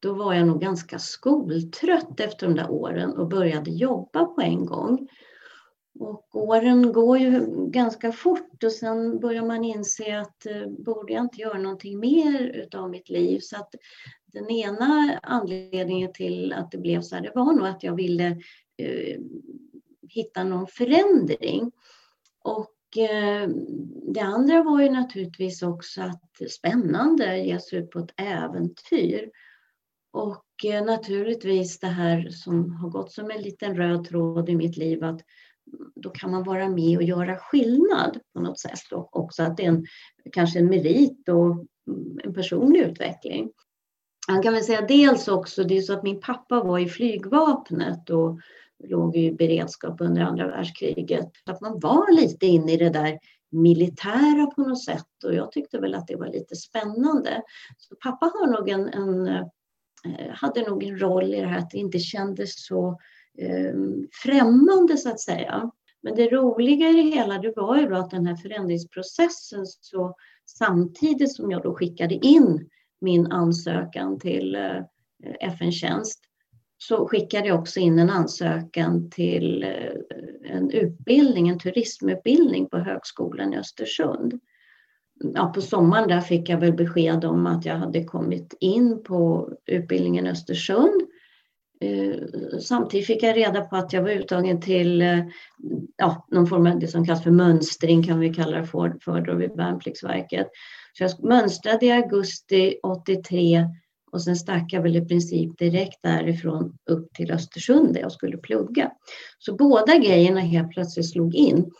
då 0.00 0.14
var 0.14 0.34
jag 0.34 0.46
nog 0.46 0.60
ganska 0.60 0.98
skoltrött 0.98 2.20
efter 2.20 2.46
de 2.46 2.54
där 2.54 2.70
åren 2.70 3.12
och 3.12 3.28
började 3.28 3.70
jobba 3.70 4.24
på 4.24 4.40
en 4.40 4.66
gång. 4.66 5.08
Och 6.00 6.36
åren 6.36 6.92
går 6.92 7.18
ju 7.18 7.46
ganska 7.70 8.12
fort 8.12 8.64
och 8.64 8.72
sen 8.72 9.20
börjar 9.20 9.46
man 9.46 9.64
inse 9.64 10.20
att 10.20 10.46
eh, 10.46 10.66
borde 10.66 11.12
jag 11.12 11.24
inte 11.24 11.40
göra 11.40 11.58
någonting 11.58 11.98
mer 11.98 12.68
av 12.76 12.90
mitt 12.90 13.08
liv? 13.08 13.40
Så 13.40 13.56
att 13.56 13.74
den 14.32 14.50
ena 14.50 15.18
anledningen 15.22 16.12
till 16.12 16.52
att 16.52 16.70
det 16.70 16.78
blev 16.78 17.00
så 17.00 17.14
här, 17.14 17.22
det 17.22 17.32
var 17.34 17.52
nog 17.52 17.66
att 17.66 17.82
jag 17.82 17.96
ville 17.96 18.26
eh, 18.76 19.20
hitta 20.08 20.44
någon 20.44 20.66
förändring. 20.66 21.72
Och 22.44 22.98
eh, 22.98 23.48
det 24.14 24.20
andra 24.20 24.62
var 24.62 24.82
ju 24.82 24.90
naturligtvis 24.90 25.62
också 25.62 26.02
att 26.02 26.50
spännande 26.50 27.38
ge 27.38 27.60
sig 27.60 27.78
ut 27.78 27.90
på 27.90 27.98
ett 27.98 28.14
äventyr. 28.16 29.30
Och 30.12 30.64
eh, 30.64 30.84
naturligtvis 30.84 31.78
det 31.78 31.86
här 31.86 32.28
som 32.30 32.72
har 32.72 32.88
gått 32.88 33.12
som 33.12 33.30
en 33.30 33.42
liten 33.42 33.76
röd 33.76 34.04
tråd 34.04 34.48
i 34.48 34.56
mitt 34.56 34.76
liv 34.76 35.04
att 35.04 35.20
då 35.94 36.10
kan 36.10 36.30
man 36.30 36.44
vara 36.44 36.68
med 36.68 36.96
och 36.96 37.02
göra 37.02 37.36
skillnad 37.36 38.20
på 38.34 38.40
något 38.40 38.60
sätt 38.60 38.92
och 38.92 39.16
också 39.16 39.42
att 39.42 39.56
det 39.56 39.64
är 39.64 39.68
en, 39.68 39.86
kanske 40.32 40.58
en 40.58 40.66
merit 40.66 41.28
och 41.28 41.66
en 42.24 42.34
personlig 42.34 42.80
utveckling. 42.80 43.50
Man 44.28 44.42
kan 44.42 44.52
väl 44.52 44.64
säga 44.64 44.80
dels 44.80 45.28
också, 45.28 45.64
det 45.64 45.76
är 45.76 45.82
så 45.82 45.92
att 45.92 46.02
min 46.02 46.20
pappa 46.20 46.62
var 46.62 46.78
i 46.78 46.88
flygvapnet 46.88 48.10
och 48.10 48.40
låg 48.84 49.16
i 49.16 49.32
beredskap 49.32 50.00
under 50.00 50.22
andra 50.22 50.46
världskriget. 50.46 51.30
Att 51.46 51.60
man 51.60 51.80
var 51.80 52.12
lite 52.12 52.46
inne 52.46 52.72
i 52.72 52.76
det 52.76 52.90
där 52.90 53.18
militära 53.50 54.46
på 54.46 54.60
något 54.60 54.84
sätt 54.84 55.24
och 55.24 55.34
jag 55.34 55.52
tyckte 55.52 55.78
väl 55.78 55.94
att 55.94 56.06
det 56.06 56.16
var 56.16 56.26
lite 56.26 56.56
spännande. 56.56 57.42
Så 57.78 57.94
pappa 57.96 58.26
har 58.26 58.46
nog 58.46 58.68
en, 58.68 58.88
en 58.88 59.26
eh, 59.26 60.30
hade 60.30 60.68
nog 60.68 60.84
en 60.84 60.98
roll 60.98 61.34
i 61.34 61.40
det 61.40 61.46
här 61.46 61.58
att 61.58 61.70
det 61.70 61.78
inte 61.78 61.98
kändes 61.98 62.66
så 62.66 63.00
eh, 63.38 63.74
främmande 64.22 64.96
så 64.96 65.10
att 65.10 65.20
säga. 65.20 65.70
Men 66.02 66.14
det 66.14 66.28
roliga 66.28 66.88
i 66.88 66.92
det 66.92 67.16
hela 67.16 67.38
det 67.38 67.52
var 67.56 67.76
ju 67.76 67.88
då 67.88 67.96
att 67.96 68.10
den 68.10 68.26
här 68.26 68.36
förändringsprocessen 68.36 69.66
så 69.66 70.16
samtidigt 70.46 71.36
som 71.36 71.50
jag 71.50 71.62
då 71.62 71.74
skickade 71.74 72.14
in 72.14 72.68
min 73.02 73.32
ansökan 73.32 74.18
till 74.18 74.54
eh, 74.54 74.82
FN-tjänst 75.40 76.20
så 76.78 77.08
skickade 77.08 77.48
jag 77.48 77.60
också 77.60 77.80
in 77.80 77.98
en 77.98 78.10
ansökan 78.10 79.10
till 79.10 79.62
eh, 79.62 80.50
en 80.56 80.70
utbildning, 80.70 81.48
en 81.48 81.58
turismutbildning 81.58 82.68
på 82.68 82.78
Högskolan 82.78 83.54
i 83.54 83.58
Östersund. 83.58 84.40
Ja, 85.34 85.52
på 85.54 85.60
sommaren 85.60 86.08
där 86.08 86.20
fick 86.20 86.48
jag 86.48 86.58
väl 86.58 86.72
besked 86.72 87.24
om 87.24 87.46
att 87.46 87.64
jag 87.64 87.76
hade 87.76 88.04
kommit 88.04 88.54
in 88.60 89.02
på 89.02 89.52
utbildningen 89.66 90.26
i 90.26 90.30
Östersund. 90.30 91.02
Eh, 91.80 92.58
samtidigt 92.60 93.06
fick 93.06 93.22
jag 93.22 93.36
reda 93.36 93.60
på 93.60 93.76
att 93.76 93.92
jag 93.92 94.02
var 94.02 94.10
uttagen 94.10 94.60
till 94.60 95.02
ja, 95.96 96.26
någon 96.30 96.46
form 96.46 96.66
av 96.66 96.78
det 96.78 96.88
som 96.88 97.06
kallas 97.06 97.22
för 97.22 97.30
mönstring 97.30 98.02
kan 98.02 98.20
vi 98.20 98.34
kalla 98.34 98.58
det 98.58 98.66
för, 98.66 98.96
för 99.04 99.20
då 99.20 99.34
vid 99.34 99.56
Värnpliktsverket. 99.56 100.48
Så 100.92 101.04
jag 101.04 101.24
mönstrade 101.24 101.86
i 101.86 101.90
augusti 101.90 102.76
83 102.82 103.66
och 104.12 104.22
sen 104.22 104.36
stack 104.36 104.72
jag 104.72 104.82
väl 104.82 104.96
i 104.96 105.04
princip 105.04 105.58
direkt 105.58 106.02
därifrån 106.02 106.78
upp 106.90 107.14
till 107.14 107.32
Östersund 107.32 107.94
där 107.94 108.00
jag 108.00 108.12
skulle 108.12 108.36
plugga. 108.36 108.90
Så 109.38 109.56
båda 109.56 109.96
grejerna 109.96 110.40
helt 110.40 110.70
plötsligt 110.70 111.10
slog 111.10 111.34
in. 111.34 111.70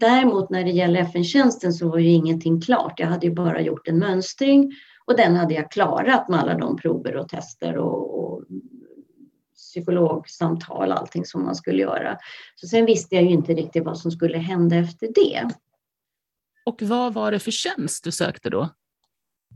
däremot 0.00 0.50
när 0.50 0.64
det 0.64 0.70
gäller 0.70 1.00
FN-tjänsten 1.00 1.72
så 1.72 1.88
var 1.88 1.98
ju 1.98 2.10
ingenting 2.10 2.60
klart. 2.60 3.00
Jag 3.00 3.06
hade 3.06 3.26
ju 3.26 3.32
bara 3.32 3.60
gjort 3.60 3.88
en 3.88 3.98
mönstring 3.98 4.72
och 5.04 5.16
den 5.16 5.36
hade 5.36 5.54
jag 5.54 5.70
klarat 5.70 6.28
med 6.28 6.40
alla 6.40 6.58
de 6.58 6.76
prover 6.76 7.16
och 7.16 7.28
tester 7.28 7.76
och, 7.76 8.24
och 8.24 8.44
psykologsamtal, 9.56 10.92
allting 10.92 11.24
som 11.24 11.44
man 11.44 11.54
skulle 11.54 11.82
göra. 11.82 12.18
Så 12.56 12.66
sen 12.66 12.86
visste 12.86 13.14
jag 13.14 13.24
ju 13.24 13.30
inte 13.30 13.54
riktigt 13.54 13.84
vad 13.84 13.98
som 13.98 14.10
skulle 14.10 14.38
hända 14.38 14.76
efter 14.76 15.08
det. 15.14 15.48
Och 16.64 16.82
vad 16.82 17.14
var 17.14 17.32
det 17.32 17.38
för 17.38 17.50
tjänst 17.50 18.04
du 18.04 18.12
sökte 18.12 18.50
då? 18.50 18.68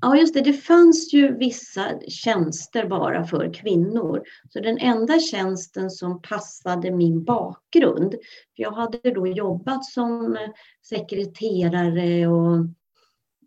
Ja, 0.01 0.17
just 0.17 0.35
det. 0.35 0.41
Det 0.41 0.53
fanns 0.53 1.15
ju 1.15 1.37
vissa 1.37 2.01
tjänster 2.09 2.87
bara 2.87 3.25
för 3.25 3.55
kvinnor. 3.55 4.23
Så 4.49 4.61
den 4.61 4.79
enda 4.79 5.19
tjänsten 5.19 5.91
som 5.91 6.23
passade 6.23 6.91
min 6.91 7.25
bakgrund, 7.25 8.11
för 8.57 8.63
jag 8.63 8.73
hade 8.73 9.11
då 9.11 9.27
jobbat 9.27 9.85
som 9.85 10.37
eh, 10.37 10.51
sekreterare 10.83 12.27
och 12.27 12.57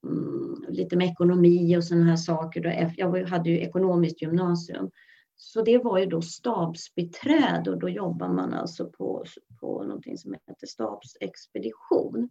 mm, 0.04 0.66
lite 0.70 0.96
med 0.96 1.08
ekonomi 1.08 1.78
och 1.78 1.84
sådana 1.84 2.06
här 2.06 2.18
saker. 2.18 2.62
Då. 2.62 2.94
Jag 2.98 3.30
hade 3.30 3.50
ju 3.50 3.60
ekonomiskt 3.60 4.22
gymnasium. 4.22 4.90
Så 5.36 5.62
det 5.62 5.78
var 5.78 6.00
ju 6.00 6.06
då 6.06 6.22
stabsbiträde 6.22 7.72
och 7.72 7.80
då 7.80 7.90
jobbar 7.90 8.28
man 8.28 8.54
alltså 8.54 8.86
på, 8.86 9.26
på 9.60 9.84
någonting 9.84 10.18
som 10.18 10.34
heter 10.34 10.68
stabsexpedition 10.68 12.30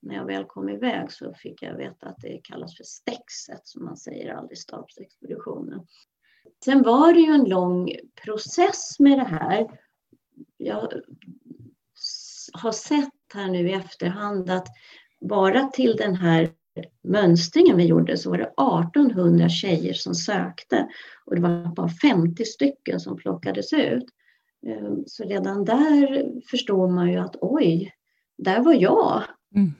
när 0.00 0.14
jag 0.14 0.24
väl 0.24 0.44
kom 0.44 0.68
iväg 0.68 1.12
så 1.12 1.34
fick 1.34 1.62
jag 1.62 1.76
veta 1.76 2.06
att 2.06 2.20
det 2.20 2.40
kallas 2.42 2.76
för 2.76 2.84
stexet, 2.84 3.60
som 3.66 3.84
man 3.84 3.96
säger 3.96 4.34
aldrig 4.34 4.58
stabsexpeditionen. 4.58 5.86
Sen 6.64 6.82
var 6.82 7.12
det 7.12 7.20
ju 7.20 7.32
en 7.32 7.48
lång 7.48 7.92
process 8.24 8.98
med 8.98 9.18
det 9.18 9.24
här. 9.24 9.80
Jag 10.56 10.92
har 12.52 12.72
sett 12.72 13.08
här 13.34 13.48
nu 13.48 13.68
i 13.68 13.72
efterhand 13.72 14.50
att 14.50 14.66
bara 15.20 15.66
till 15.66 15.96
den 15.96 16.14
här 16.14 16.50
mönstringen 17.02 17.76
vi 17.76 17.86
gjorde 17.86 18.16
så 18.16 18.30
var 18.30 18.38
det 18.38 18.44
1800 18.44 19.48
tjejer 19.48 19.94
som 19.94 20.14
sökte 20.14 20.88
och 21.24 21.34
det 21.34 21.40
var 21.40 21.74
bara 21.74 21.88
50 21.88 22.44
stycken 22.44 23.00
som 23.00 23.16
plockades 23.16 23.72
ut. 23.72 24.04
Ehm, 24.66 25.04
så 25.06 25.24
redan 25.24 25.64
där 25.64 26.26
förstår 26.50 26.88
man 26.88 27.10
ju 27.10 27.16
att 27.16 27.36
oj, 27.40 27.94
där 28.38 28.60
var 28.60 28.74
jag. 28.74 29.22
Mm 29.54 29.72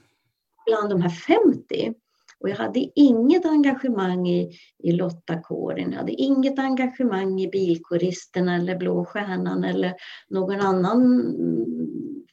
bland 0.71 0.89
de 0.89 1.01
här 1.01 1.09
50. 1.09 1.93
Och 2.39 2.49
jag 2.49 2.55
hade 2.55 2.89
inget 2.95 3.45
engagemang 3.45 4.27
i, 4.27 4.57
i 4.83 4.91
Lottakåren, 4.91 5.91
jag 5.91 5.99
hade 5.99 6.11
inget 6.11 6.59
engagemang 6.59 7.41
i 7.41 7.47
Bilkåristerna 7.47 8.55
eller 8.55 8.75
Blå 8.75 9.05
Stjärnan 9.05 9.63
eller 9.63 9.93
någon 10.29 10.59
annan 10.59 11.01
mm, 11.01 11.65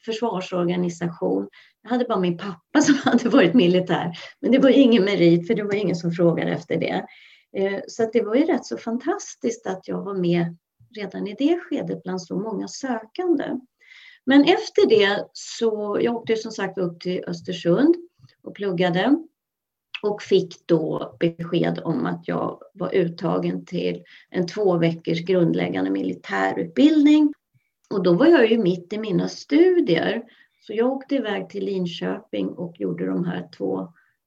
försvarsorganisation. 0.05 1.47
Jag 1.81 1.89
hade 1.89 2.05
bara 2.05 2.19
min 2.19 2.37
pappa 2.37 2.81
som 2.81 2.95
hade 2.95 3.29
varit 3.29 3.53
militär. 3.53 4.11
Men 4.41 4.51
det 4.51 4.59
var 4.59 4.69
ingen 4.69 5.03
merit 5.03 5.47
för 5.47 5.55
det 5.55 5.63
var 5.63 5.75
ingen 5.75 5.95
som 5.95 6.11
frågade 6.11 6.51
efter 6.51 6.77
det. 6.77 7.05
Eh, 7.57 7.79
så 7.87 8.09
det 8.13 8.21
var 8.21 8.35
ju 8.35 8.43
rätt 8.43 8.65
så 8.65 8.77
fantastiskt 8.77 9.67
att 9.67 9.87
jag 9.87 10.01
var 10.03 10.13
med 10.13 10.57
redan 10.95 11.27
i 11.27 11.35
det 11.39 11.59
skedet 11.59 12.03
bland 12.03 12.21
så 12.21 12.39
många 12.39 12.67
sökande. 12.67 13.59
Men 14.25 14.43
efter 14.43 14.89
det 14.89 15.25
så, 15.33 15.99
jag 16.01 16.15
åkte 16.15 16.35
som 16.35 16.51
sagt 16.51 16.77
upp 16.77 16.99
till 16.99 17.23
Östersund 17.27 17.95
och 18.43 18.55
pluggade 18.55 19.17
och 20.03 20.21
fick 20.21 20.67
då 20.67 21.15
besked 21.19 21.79
om 21.83 22.05
att 22.05 22.27
jag 22.27 22.59
var 22.73 22.95
uttagen 22.95 23.65
till 23.65 24.03
en 24.29 24.47
två 24.47 24.77
veckors 24.77 25.19
grundläggande 25.19 25.91
militärutbildning. 25.91 27.33
Och 27.89 28.03
då 28.03 28.13
var 28.13 28.25
jag 28.25 28.51
ju 28.51 28.57
mitt 28.57 28.93
i 28.93 28.97
mina 28.97 29.27
studier. 29.27 30.23
Så 30.59 30.73
jag 30.73 30.91
åkte 30.91 31.15
iväg 31.15 31.49
till 31.49 31.65
Linköping 31.65 32.49
och 32.49 32.79
gjorde 32.79 33.05
de 33.05 33.25
här 33.25 33.49
två 33.57 33.81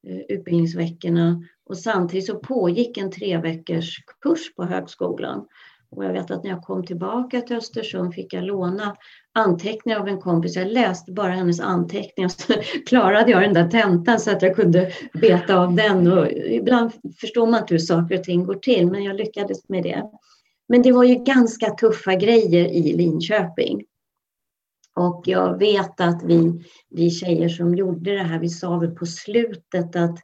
eh, 0.07 0.21
utbildningsveckorna. 0.29 1.45
Och 1.65 1.79
samtidigt 1.79 2.27
så 2.27 2.39
pågick 2.39 2.99
en 2.99 3.11
tre 3.11 3.39
veckors 3.39 3.97
kurs 4.21 4.55
på 4.55 4.65
högskolan. 4.65 5.47
Och 5.91 6.05
jag 6.05 6.13
vet 6.13 6.31
att 6.31 6.45
när 6.45 6.51
jag 6.51 6.63
kom 6.63 6.87
tillbaka 6.87 7.41
till 7.41 7.57
Östersund 7.57 8.15
fick 8.15 8.33
jag 8.33 8.45
låna 8.45 8.97
anteckningar 9.35 10.01
av 10.01 10.09
en 10.09 10.21
kompis. 10.21 10.57
Jag 10.57 10.69
läste 10.69 11.13
bara 11.13 11.33
hennes 11.33 11.61
anteckningar 11.61 12.29
så 12.29 12.53
klarade 12.87 13.31
jag 13.31 13.43
den 13.43 13.55
där 13.55 13.69
tentan 13.69 14.21
så 14.21 14.31
att 14.31 14.43
jag 14.43 14.57
kunde 14.57 14.93
beta 15.13 15.59
av 15.59 15.75
den. 15.75 16.13
Och 16.13 16.33
ibland 16.33 16.93
förstår 17.21 17.47
man 17.47 17.61
inte 17.61 17.75
hur 17.75 17.79
saker 17.79 18.19
och 18.19 18.25
ting 18.25 18.45
går 18.45 18.55
till, 18.55 18.87
men 18.87 19.05
jag 19.05 19.17
lyckades 19.17 19.69
med 19.69 19.83
det. 19.83 20.05
Men 20.69 20.83
det 20.83 20.93
var 20.93 21.05
ju 21.05 21.15
ganska 21.15 21.71
tuffa 21.71 22.15
grejer 22.15 22.67
i 22.67 22.97
Linköping. 22.97 23.85
Och 24.95 25.23
jag 25.27 25.59
vet 25.59 26.01
att 26.01 26.23
vi, 26.25 26.65
vi 26.91 27.11
tjejer 27.11 27.49
som 27.49 27.75
gjorde 27.75 28.13
det 28.13 28.23
här, 28.23 28.39
vi 28.39 28.49
sa 28.49 28.79
väl 28.79 28.91
på 28.91 29.07
slutet 29.07 29.97
att 29.97 30.19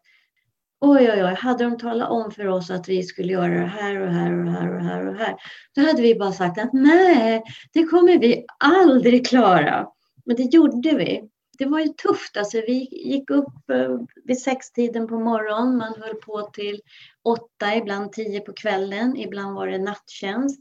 Oj, 0.81 1.11
oj, 1.11 1.25
oj, 1.25 1.35
hade 1.35 1.65
de 1.65 1.79
talat 1.79 2.11
om 2.11 2.31
för 2.31 2.47
oss 2.47 2.71
att 2.71 2.89
vi 2.89 3.03
skulle 3.03 3.33
göra 3.33 3.61
det 3.61 3.67
här 3.67 4.01
och 4.01 4.13
här 4.13 4.41
och 4.41 4.51
här 4.51 4.77
och 4.77 4.83
här 4.83 5.07
och 5.07 5.15
här, 5.15 5.37
då 5.75 5.81
hade 5.81 6.03
vi 6.03 6.15
bara 6.15 6.33
sagt 6.33 6.59
att 6.59 6.73
nej, 6.73 7.43
det 7.73 7.85
kommer 7.85 8.19
vi 8.19 8.45
aldrig 8.59 9.27
klara. 9.27 9.89
Men 10.25 10.37
det 10.37 10.43
gjorde 10.43 10.95
vi. 10.97 11.29
Det 11.59 11.65
var 11.65 11.81
ju 11.81 11.89
tufft. 11.89 12.37
Alltså, 12.37 12.61
vi 12.67 12.89
gick 12.91 13.31
upp 13.31 13.71
eh, 13.73 13.99
vid 14.25 14.41
sextiden 14.41 15.09
på 15.09 15.19
morgonen. 15.19 15.77
Man 15.77 15.95
höll 16.03 16.15
på 16.15 16.43
till 16.43 16.81
åtta, 17.25 17.75
ibland 17.77 18.13
tio 18.13 18.41
på 18.41 18.53
kvällen. 18.53 19.17
Ibland 19.17 19.55
var 19.55 19.67
det 19.67 19.79
nattjänst. 19.79 20.61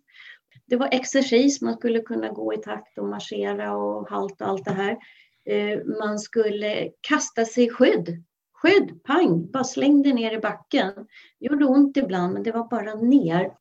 Det 0.65 0.75
var 0.75 0.89
exercis. 0.91 1.61
Man 1.61 1.73
skulle 1.73 1.99
kunna 1.99 2.29
gå 2.29 2.53
i 2.53 2.57
takt 2.57 2.97
och 2.97 3.05
marschera 3.05 3.75
och 3.75 4.09
halt 4.09 4.41
och 4.41 4.47
allt 4.47 4.65
det 4.65 4.73
här. 4.73 4.97
Eh, 5.45 5.79
man 5.99 6.19
skulle 6.19 6.89
kasta 7.01 7.45
sig 7.45 7.63
i 7.63 7.69
skydd 7.69 8.23
skydd, 8.61 9.03
pang, 9.03 9.51
bara 9.51 9.63
slängde 9.63 10.13
ner 10.13 10.31
i 10.31 10.39
backen. 10.39 10.93
Det 11.39 11.45
gjorde 11.45 11.65
ont 11.65 11.97
ibland, 11.97 12.33
men 12.33 12.43
det 12.43 12.51
var 12.51 12.67
bara 12.67 12.95
ner. 12.95 13.51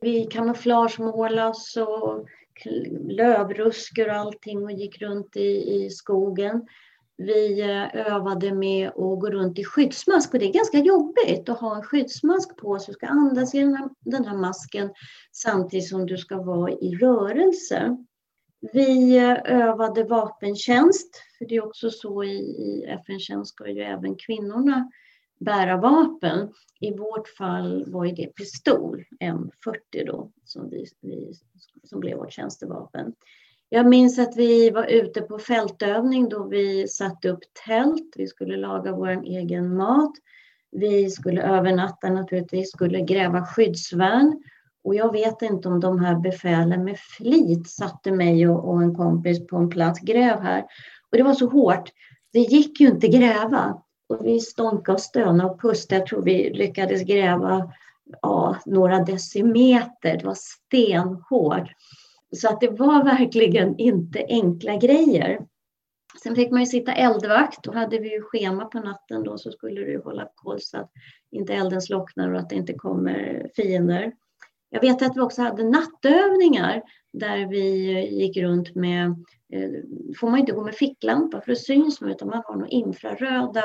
Vi 0.00 0.24
kamouflagemålade 0.24 1.48
oss 1.48 1.76
och 1.76 2.26
lövruskor 3.10 4.08
och 4.08 4.14
allting 4.14 4.64
och 4.64 4.72
gick 4.72 5.02
runt 5.02 5.36
i, 5.36 5.74
i 5.74 5.90
skogen. 5.90 6.66
Vi 7.16 7.60
eh, 7.60 8.06
övade 8.06 8.54
med 8.54 8.88
att 8.88 8.94
gå 8.94 9.30
runt 9.30 9.58
i 9.58 9.64
skyddsmask 9.64 10.34
och 10.34 10.40
det 10.40 10.48
är 10.48 10.52
ganska 10.52 10.78
jobbigt 10.78 11.48
att 11.48 11.60
ha 11.60 11.76
en 11.76 11.82
skyddsmask 11.82 12.56
på 12.56 12.78
så 12.78 12.90
du 12.90 12.94
ska 12.94 13.06
andas 13.06 13.54
i 13.54 13.60
den 13.60 13.74
här, 13.74 13.88
den 14.00 14.24
här 14.24 14.36
masken 14.36 14.90
samtidigt 15.32 15.88
som 15.88 16.06
du 16.06 16.18
ska 16.18 16.42
vara 16.42 16.70
i 16.70 16.96
rörelse. 16.96 17.96
Vi 18.60 19.16
eh, 19.16 19.38
övade 19.44 20.04
vapentjänst, 20.04 21.22
för 21.38 21.44
det 21.44 21.56
är 21.56 21.66
också 21.66 21.90
så 21.90 22.24
i, 22.24 22.36
i 22.38 22.84
FN-tjänst 22.88 23.54
ska 23.54 23.68
ju 23.68 23.82
även 23.82 24.16
kvinnorna 24.16 24.90
bära 25.40 25.76
vapen. 25.76 26.52
I 26.80 26.96
vårt 26.96 27.28
fall 27.28 27.84
var 27.90 28.06
det 28.06 28.26
pistol, 28.26 29.04
M40 29.20 30.06
då, 30.06 30.30
som, 30.44 30.70
vi, 30.70 30.86
vi, 31.00 31.32
som 31.84 32.00
blev 32.00 32.18
vårt 32.18 32.32
tjänstevapen. 32.32 33.14
Jag 33.68 33.86
minns 33.86 34.18
att 34.18 34.36
vi 34.36 34.70
var 34.70 34.84
ute 34.84 35.20
på 35.20 35.38
fältövning 35.38 36.28
då 36.28 36.44
vi 36.44 36.88
satte 36.88 37.28
upp 37.28 37.42
tält. 37.66 38.14
Vi 38.16 38.26
skulle 38.26 38.56
laga 38.56 38.92
vår 38.92 39.22
egen 39.24 39.76
mat. 39.76 40.12
Vi 40.70 41.10
skulle 41.10 41.42
övernatta 41.42 42.10
naturligtvis, 42.10 42.70
skulle 42.70 43.00
gräva 43.00 43.46
skyddsvärn 43.46 44.42
och 44.84 44.94
jag 44.94 45.12
vet 45.12 45.42
inte 45.42 45.68
om 45.68 45.80
de 45.80 45.98
här 45.98 46.14
befälen 46.14 46.84
med 46.84 46.98
flit 46.98 47.70
satte 47.70 48.12
mig 48.12 48.48
och, 48.48 48.82
en 48.82 48.94
kompis 48.94 49.46
på 49.46 49.56
en 49.56 49.70
plats, 49.70 50.00
gräv 50.00 50.40
här. 50.40 50.64
Och 51.10 51.16
det 51.16 51.22
var 51.22 51.34
så 51.34 51.46
hårt. 51.46 51.90
Det 52.32 52.38
gick 52.38 52.80
ju 52.80 52.88
inte 52.88 53.08
gräva. 53.08 53.82
Och 54.08 54.26
vi 54.26 54.40
stånkade 54.40 54.94
och 54.94 55.00
stönade 55.00 55.50
och 55.50 55.60
pustade. 55.60 56.00
Jag 56.00 56.06
tror 56.06 56.22
vi 56.22 56.50
lyckades 56.50 57.02
gräva 57.02 57.72
ja, 58.22 58.56
några 58.66 58.98
decimeter. 58.98 60.16
Det 60.18 60.24
var 60.24 60.36
stenhårt. 60.36 61.68
Så 62.36 62.48
att 62.48 62.60
det 62.60 62.70
var 62.70 63.04
verkligen 63.18 63.78
inte 63.78 64.26
enkla 64.28 64.76
grejer. 64.76 65.40
Sen 66.22 66.34
fick 66.34 66.50
man 66.50 66.60
ju 66.60 66.66
sitta 66.66 66.92
eldvakt. 66.92 67.62
Då 67.62 67.72
hade 67.72 67.98
vi 67.98 68.12
ju 68.12 68.22
schema 68.22 68.64
på 68.64 68.78
natten. 68.78 69.22
Då 69.22 69.38
så 69.38 69.50
skulle 69.50 69.80
du 69.80 70.02
hålla 70.04 70.28
koll 70.34 70.60
så 70.60 70.78
att 70.78 70.90
inte 71.30 71.54
elden 71.54 71.82
slocknar 71.82 72.32
och 72.32 72.40
att 72.40 72.50
det 72.50 72.56
inte 72.56 72.74
kommer 72.74 73.50
fiender. 73.56 74.12
Jag 74.70 74.80
vet 74.80 75.02
att 75.02 75.16
vi 75.16 75.20
också 75.20 75.42
hade 75.42 75.64
nattövningar 75.64 76.82
där 77.12 77.46
vi 77.46 77.90
gick 78.08 78.36
runt 78.36 78.74
med, 78.74 79.06
eh, 79.52 79.70
får 80.20 80.30
man 80.30 80.38
inte 80.38 80.52
gå 80.52 80.64
med 80.64 80.74
ficklampa 80.74 81.40
för 81.40 81.50
det 81.52 81.56
syns 81.56 82.00
man 82.00 82.10
utan 82.10 82.28
man 82.28 82.42
har 82.46 82.56
nog 82.56 82.68
infraröda 82.68 83.64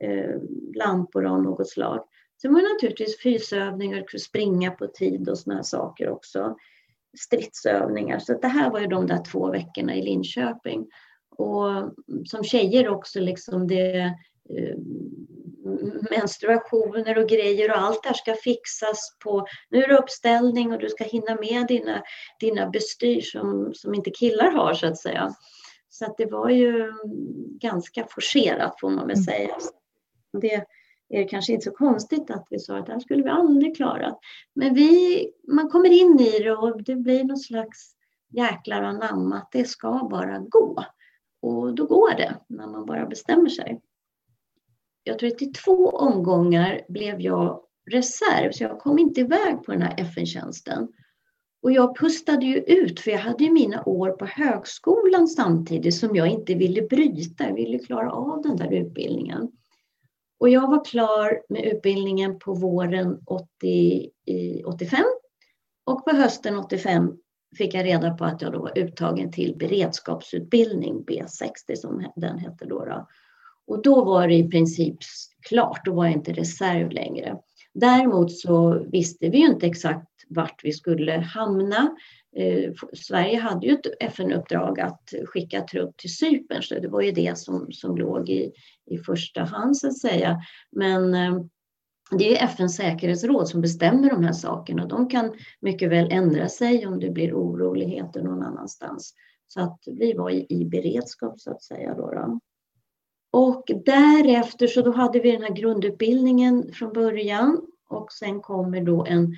eh, 0.00 0.36
lampor 0.74 1.26
av 1.26 1.42
något 1.42 1.68
slag. 1.68 2.04
Sen 2.42 2.54
var 2.54 2.60
det 2.60 2.68
naturligtvis 2.68 3.22
fysövningar, 3.22 4.18
springa 4.18 4.70
på 4.70 4.86
tid 4.86 5.28
och 5.28 5.38
sådana 5.38 5.62
saker 5.62 6.08
också. 6.08 6.56
Stridsövningar. 7.18 8.18
Så 8.18 8.38
det 8.38 8.48
här 8.48 8.70
var 8.70 8.80
ju 8.80 8.86
de 8.86 9.06
där 9.06 9.24
två 9.24 9.50
veckorna 9.50 9.94
i 9.94 10.02
Linköping. 10.02 10.86
Och 11.30 11.94
som 12.24 12.44
tjejer 12.44 12.88
också, 12.88 13.20
liksom 13.20 13.66
det, 13.66 14.00
eh, 14.50 14.76
menstruationer 16.10 17.18
och 17.18 17.28
grejer 17.28 17.70
och 17.70 17.78
allt 17.78 18.02
det 18.02 18.08
här 18.08 18.16
ska 18.16 18.34
fixas 18.34 19.16
på, 19.24 19.46
nu 19.70 19.82
är 19.82 19.88
det 19.88 19.98
uppställning 19.98 20.72
och 20.72 20.78
du 20.78 20.88
ska 20.88 21.04
hinna 21.04 21.34
med 21.34 21.66
dina, 21.66 22.02
dina 22.40 22.70
bestyr 22.70 23.20
som, 23.20 23.74
som 23.74 23.94
inte 23.94 24.10
killar 24.10 24.50
har 24.50 24.74
så 24.74 24.86
att 24.86 24.98
säga. 24.98 25.34
Så 25.88 26.14
det 26.18 26.26
var 26.26 26.50
ju 26.50 26.92
ganska 27.60 28.06
forcerat 28.10 28.80
får 28.80 28.90
man 28.90 29.06
väl 29.06 29.16
mm. 29.16 29.24
säga. 29.24 29.56
Det 30.40 30.64
är 31.08 31.28
kanske 31.28 31.52
inte 31.52 31.64
så 31.64 31.70
konstigt 31.70 32.30
att 32.30 32.46
vi 32.50 32.58
sa 32.58 32.78
att 32.78 32.86
det 32.86 32.92
här 32.92 33.00
skulle 33.00 33.22
vi 33.22 33.30
aldrig 33.30 33.76
klara. 33.76 34.14
Men 34.54 34.74
vi, 34.74 35.26
man 35.48 35.70
kommer 35.70 35.90
in 35.90 36.20
i 36.20 36.38
det 36.38 36.52
och 36.52 36.82
det 36.82 36.96
blir 36.96 37.24
någon 37.24 37.38
slags 37.38 37.94
jäklar 38.30 38.82
anamma 38.82 39.36
att 39.36 39.52
det 39.52 39.64
ska 39.64 40.08
bara 40.10 40.38
gå. 40.38 40.84
Och 41.42 41.74
då 41.74 41.86
går 41.86 42.16
det 42.16 42.36
när 42.46 42.66
man 42.66 42.86
bara 42.86 43.06
bestämmer 43.06 43.48
sig. 43.48 43.80
Jag 45.10 45.18
tror 45.18 45.30
att 45.30 45.42
i 45.42 45.46
två 45.46 45.88
omgångar 45.88 46.80
blev 46.88 47.20
jag 47.20 47.60
reserv, 47.90 48.52
så 48.52 48.64
jag 48.64 48.78
kom 48.78 48.98
inte 48.98 49.20
iväg 49.20 49.62
på 49.66 49.72
den 49.72 49.82
här 49.82 49.94
FN-tjänsten. 49.98 50.88
Och 51.62 51.72
jag 51.72 51.96
pustade 51.96 52.46
ju 52.46 52.56
ut, 52.56 53.00
för 53.00 53.10
jag 53.10 53.18
hade 53.18 53.44
ju 53.44 53.52
mina 53.52 53.82
år 53.84 54.10
på 54.10 54.24
högskolan 54.24 55.28
samtidigt 55.28 55.94
som 55.94 56.16
jag 56.16 56.28
inte 56.28 56.54
ville 56.54 56.82
bryta. 56.82 57.44
Jag 57.44 57.54
ville 57.54 57.78
klara 57.78 58.12
av 58.12 58.42
den 58.42 58.56
där 58.56 58.72
utbildningen. 58.72 59.48
Och 60.40 60.48
jag 60.48 60.70
var 60.70 60.84
klar 60.84 61.42
med 61.48 61.64
utbildningen 61.64 62.38
på 62.38 62.54
våren 62.54 63.18
80, 63.26 64.10
85 64.66 65.00
och 65.86 66.04
på 66.04 66.10
hösten 66.10 66.58
85 66.58 67.12
fick 67.58 67.74
jag 67.74 67.84
reda 67.84 68.10
på 68.10 68.24
att 68.24 68.42
jag 68.42 68.52
då 68.52 68.58
var 68.58 68.78
uttagen 68.78 69.32
till 69.32 69.56
beredskapsutbildning, 69.58 71.04
B60 71.04 71.74
som 71.74 72.12
den 72.16 72.38
hette 72.38 72.64
då. 72.64 72.84
då. 72.84 73.06
Och 73.70 73.82
då 73.82 74.04
var 74.04 74.28
det 74.28 74.34
i 74.34 74.48
princip 74.48 74.96
klart, 75.48 75.84
då 75.84 75.94
var 75.94 76.04
jag 76.04 76.14
inte 76.14 76.32
reserv 76.32 76.90
längre. 76.90 77.36
Däremot 77.74 78.32
så 78.32 78.86
visste 78.92 79.28
vi 79.28 79.38
ju 79.38 79.46
inte 79.46 79.66
exakt 79.66 80.08
vart 80.28 80.60
vi 80.64 80.72
skulle 80.72 81.12
hamna. 81.12 81.96
Eh, 82.36 82.72
Sverige 82.92 83.38
hade 83.38 83.66
ju 83.66 83.72
ett 83.72 83.86
FN-uppdrag 84.00 84.80
att 84.80 85.12
skicka 85.26 85.60
trupp 85.60 85.96
till 85.96 86.14
Cypern, 86.14 86.62
så 86.62 86.74
det 86.74 86.88
var 86.88 87.00
ju 87.00 87.12
det 87.12 87.38
som, 87.38 87.72
som 87.72 87.96
låg 87.96 88.28
i, 88.28 88.52
i 88.86 88.98
första 88.98 89.44
hand 89.44 89.76
så 89.76 89.88
att 89.88 89.98
säga. 89.98 90.40
Men 90.72 91.14
eh, 91.14 91.40
det 92.18 92.38
är 92.38 92.44
FNs 92.44 92.76
säkerhetsråd 92.76 93.48
som 93.48 93.60
bestämmer 93.60 94.10
de 94.10 94.24
här 94.24 94.32
sakerna. 94.32 94.86
De 94.86 95.08
kan 95.08 95.32
mycket 95.60 95.90
väl 95.90 96.12
ändra 96.12 96.48
sig 96.48 96.86
om 96.86 97.00
det 97.00 97.10
blir 97.10 97.34
oroligheter 97.34 98.22
någon 98.22 98.42
annanstans. 98.42 99.14
Så 99.48 99.60
att 99.60 99.78
vi 99.86 100.12
var 100.12 100.30
i, 100.30 100.46
i 100.48 100.64
beredskap 100.64 101.40
så 101.40 101.50
att 101.50 101.62
säga. 101.62 101.94
Då, 101.94 102.10
då. 102.10 102.40
Och 103.30 103.64
därefter 103.84 104.66
så 104.66 104.82
då 104.82 104.92
hade 104.92 105.20
vi 105.20 105.32
den 105.32 105.42
här 105.42 105.54
grundutbildningen 105.54 106.72
från 106.72 106.92
början 106.92 107.60
och 107.88 108.12
sen 108.12 108.40
kommer 108.40 108.80
då 108.80 109.06
en 109.06 109.34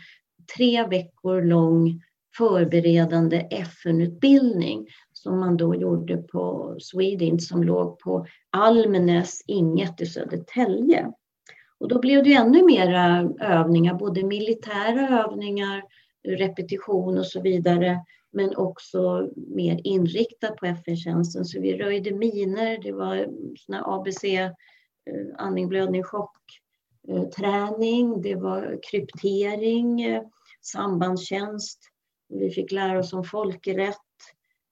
tre 0.57 0.87
veckor 0.87 1.43
lång 1.43 2.03
förberedande 2.39 3.37
FN-utbildning 3.51 4.87
som 5.13 5.41
man 5.41 5.57
då 5.57 5.75
gjorde 5.75 6.17
på 6.17 6.77
Swedint 6.81 7.43
som 7.43 7.63
låg 7.65 7.99
på 7.99 8.27
Almenäs 8.51 9.45
Inget 9.47 10.01
i 10.01 10.07
Södertälje. 10.07 11.13
Och 11.79 11.89
då 11.89 11.99
blev 11.99 12.25
det 12.25 12.35
ännu 12.35 12.65
mera 12.65 13.31
övningar, 13.41 13.95
både 13.95 14.23
militära 14.23 15.25
övningar, 15.25 15.83
repetition 16.29 17.19
och 17.19 17.27
så 17.27 17.41
vidare, 17.41 17.99
men 18.33 18.57
också 18.57 19.31
mer 19.35 19.81
inriktat 19.85 20.57
på 20.57 20.67
FN-tjänsten. 20.67 21.45
Så 21.45 21.61
vi 21.61 21.77
röjde 21.77 22.15
miner, 22.15 22.83
det 22.83 22.93
var 22.93 23.27
såna 23.59 23.83
ABC, 23.87 24.25
eh, 24.25 24.51
andning, 25.39 25.69
blödning, 25.69 26.03
chock, 26.03 26.39
eh, 27.09 27.23
träning, 27.23 28.23
det 28.23 28.35
var 28.35 28.79
kryptering, 28.91 30.03
eh, 30.03 30.23
sambandstjänst. 30.63 31.81
Vi 32.29 32.51
fick 32.51 32.73
lära 32.73 32.99
oss 32.99 33.13
om 33.13 33.25
folkrätt, 33.25 33.97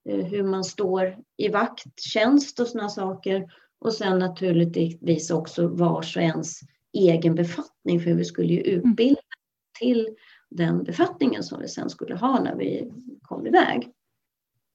hur 0.04 0.42
man 0.42 0.64
står 0.64 1.16
i 1.36 1.48
vakttjänst 1.48 2.60
och 2.60 2.66
sådana 2.66 2.88
saker. 2.88 3.52
Och 3.78 3.92
sen 3.92 4.18
naturligtvis 4.18 5.30
också 5.30 5.68
vars 5.68 6.16
och 6.16 6.22
ens 6.22 6.60
egen 6.92 7.34
befattning, 7.34 8.00
för 8.00 8.14
vi 8.14 8.24
skulle 8.24 8.54
ju 8.54 8.72
mm. 8.72 8.90
utbilda 8.90 9.20
till 9.78 10.16
den 10.50 10.84
befattningen 10.84 11.42
som 11.42 11.60
vi 11.60 11.68
sen 11.68 11.90
skulle 11.90 12.16
ha 12.16 12.42
när 12.42 12.56
vi 12.56 12.92
kom 13.22 13.46
iväg. 13.46 13.92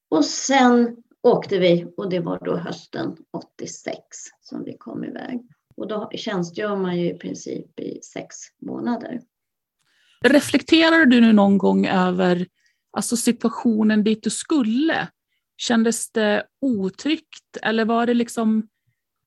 Och 0.10 0.26
sen 0.26 0.98
åkte 1.22 1.60
vi 1.60 1.88
och 1.98 2.10
det 2.10 2.20
var 2.20 2.40
då 2.46 2.58
hösten 2.58 3.18
86 3.32 4.00
som 4.42 4.64
vi 4.64 4.78
kom 4.78 5.04
iväg. 5.04 5.40
Och 5.78 5.88
då 5.88 6.10
tjänstgör 6.16 6.76
man 6.76 6.98
ju 7.00 7.10
i 7.10 7.18
princip 7.18 7.80
i 7.80 8.00
sex 8.02 8.36
månader. 8.62 9.22
Reflekterar 10.22 11.06
du 11.06 11.22
nu 11.22 11.34
någon 11.34 11.58
gång 11.58 11.86
över 11.86 12.48
alltså 12.92 13.18
situationen 13.18 14.04
dit 14.04 14.24
du 14.24 14.30
skulle? 14.30 15.08
Kändes 15.58 16.12
det 16.12 16.44
otryggt 16.62 17.58
eller 17.62 17.86
var 17.86 18.06
det 18.06 18.14
liksom 18.14 18.68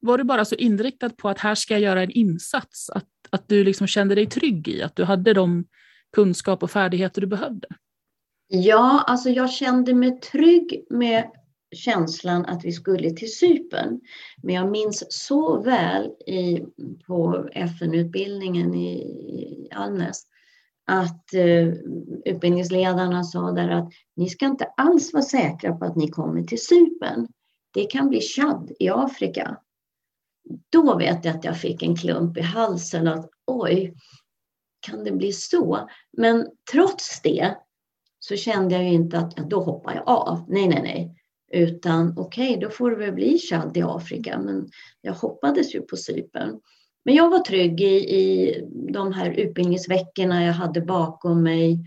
var 0.01 0.19
du 0.19 0.25
bara 0.25 0.45
så 0.45 0.55
inriktad 0.55 1.11
på 1.11 1.29
att 1.29 1.39
här 1.39 1.55
ska 1.55 1.75
jag 1.75 1.81
göra 1.81 2.03
en 2.03 2.11
insats? 2.11 2.91
Att, 2.91 3.09
att 3.31 3.49
du 3.49 3.65
liksom 3.65 3.87
kände 3.87 4.15
dig 4.15 4.27
trygg 4.27 4.69
i 4.69 4.83
att 4.83 4.97
du 4.97 5.05
hade 5.05 5.33
de 5.33 5.65
kunskap 6.13 6.63
och 6.63 6.71
färdigheter 6.71 7.21
du 7.21 7.27
behövde? 7.27 7.69
Ja, 8.49 9.05
alltså 9.07 9.31
jag 9.31 9.51
kände 9.51 9.95
mig 9.95 10.21
trygg 10.21 10.87
med 10.91 11.31
känslan 11.77 12.45
att 12.45 12.65
vi 12.65 12.73
skulle 12.73 13.11
till 13.11 13.33
Cypern. 13.33 14.01
Men 14.43 14.55
jag 14.55 14.71
minns 14.71 15.05
så 15.09 15.63
väl 15.63 16.11
i, 16.27 16.65
på 17.07 17.49
FN-utbildningen 17.53 18.75
i, 18.75 18.95
i 18.99 19.69
Almnäs 19.75 20.23
att 20.87 21.35
eh, 21.35 21.69
utbildningsledarna 22.25 23.25
sa 23.25 23.53
där 23.53 23.69
att 23.69 23.93
ni 24.17 24.29
ska 24.29 24.47
inte 24.47 24.65
alls 24.77 25.13
vara 25.13 25.23
säkra 25.23 25.73
på 25.73 25.85
att 25.85 25.97
ni 25.97 26.09
kommer 26.09 26.43
till 26.43 26.63
Cypern. 26.63 27.29
Det 27.75 27.85
kan 27.85 28.09
bli 28.09 28.21
Chad 28.21 28.73
i 28.79 28.89
Afrika. 28.89 29.57
Då 30.71 30.99
vet 30.99 31.25
jag 31.25 31.37
att 31.37 31.45
jag 31.45 31.61
fick 31.61 31.83
en 31.83 31.97
klump 31.97 32.37
i 32.37 32.41
halsen 32.41 33.09
att 33.09 33.31
oj, 33.47 33.95
kan 34.81 35.05
det 35.05 35.13
bli 35.13 35.33
så? 35.33 35.89
Men 36.17 36.47
trots 36.73 37.23
det 37.23 37.55
så 38.19 38.37
kände 38.37 38.75
jag 38.75 38.85
ju 38.85 38.91
inte 38.91 39.19
att 39.19 39.33
ja, 39.37 39.43
då 39.43 39.61
hoppar 39.61 39.95
jag 39.95 40.09
av. 40.09 40.45
Nej, 40.49 40.69
nej, 40.69 40.83
nej. 40.83 41.15
Utan 41.53 42.15
okej, 42.19 42.51
okay, 42.51 42.61
då 42.61 42.71
får 42.71 42.91
det 42.91 42.97
väl 42.97 43.13
bli 43.13 43.39
Chad 43.39 43.77
i 43.77 43.83
Afrika. 43.83 44.39
Men 44.39 44.69
jag 45.01 45.13
hoppades 45.13 45.75
ju 45.75 45.81
på 45.81 45.97
Cypern. 45.97 46.61
Men 47.05 47.15
jag 47.15 47.31
var 47.31 47.39
trygg 47.39 47.81
i, 47.81 48.17
i 48.17 48.55
de 48.93 49.13
här 49.13 49.31
utbildningsveckorna 49.31 50.45
jag 50.45 50.53
hade 50.53 50.81
bakom 50.81 51.43
mig 51.43 51.79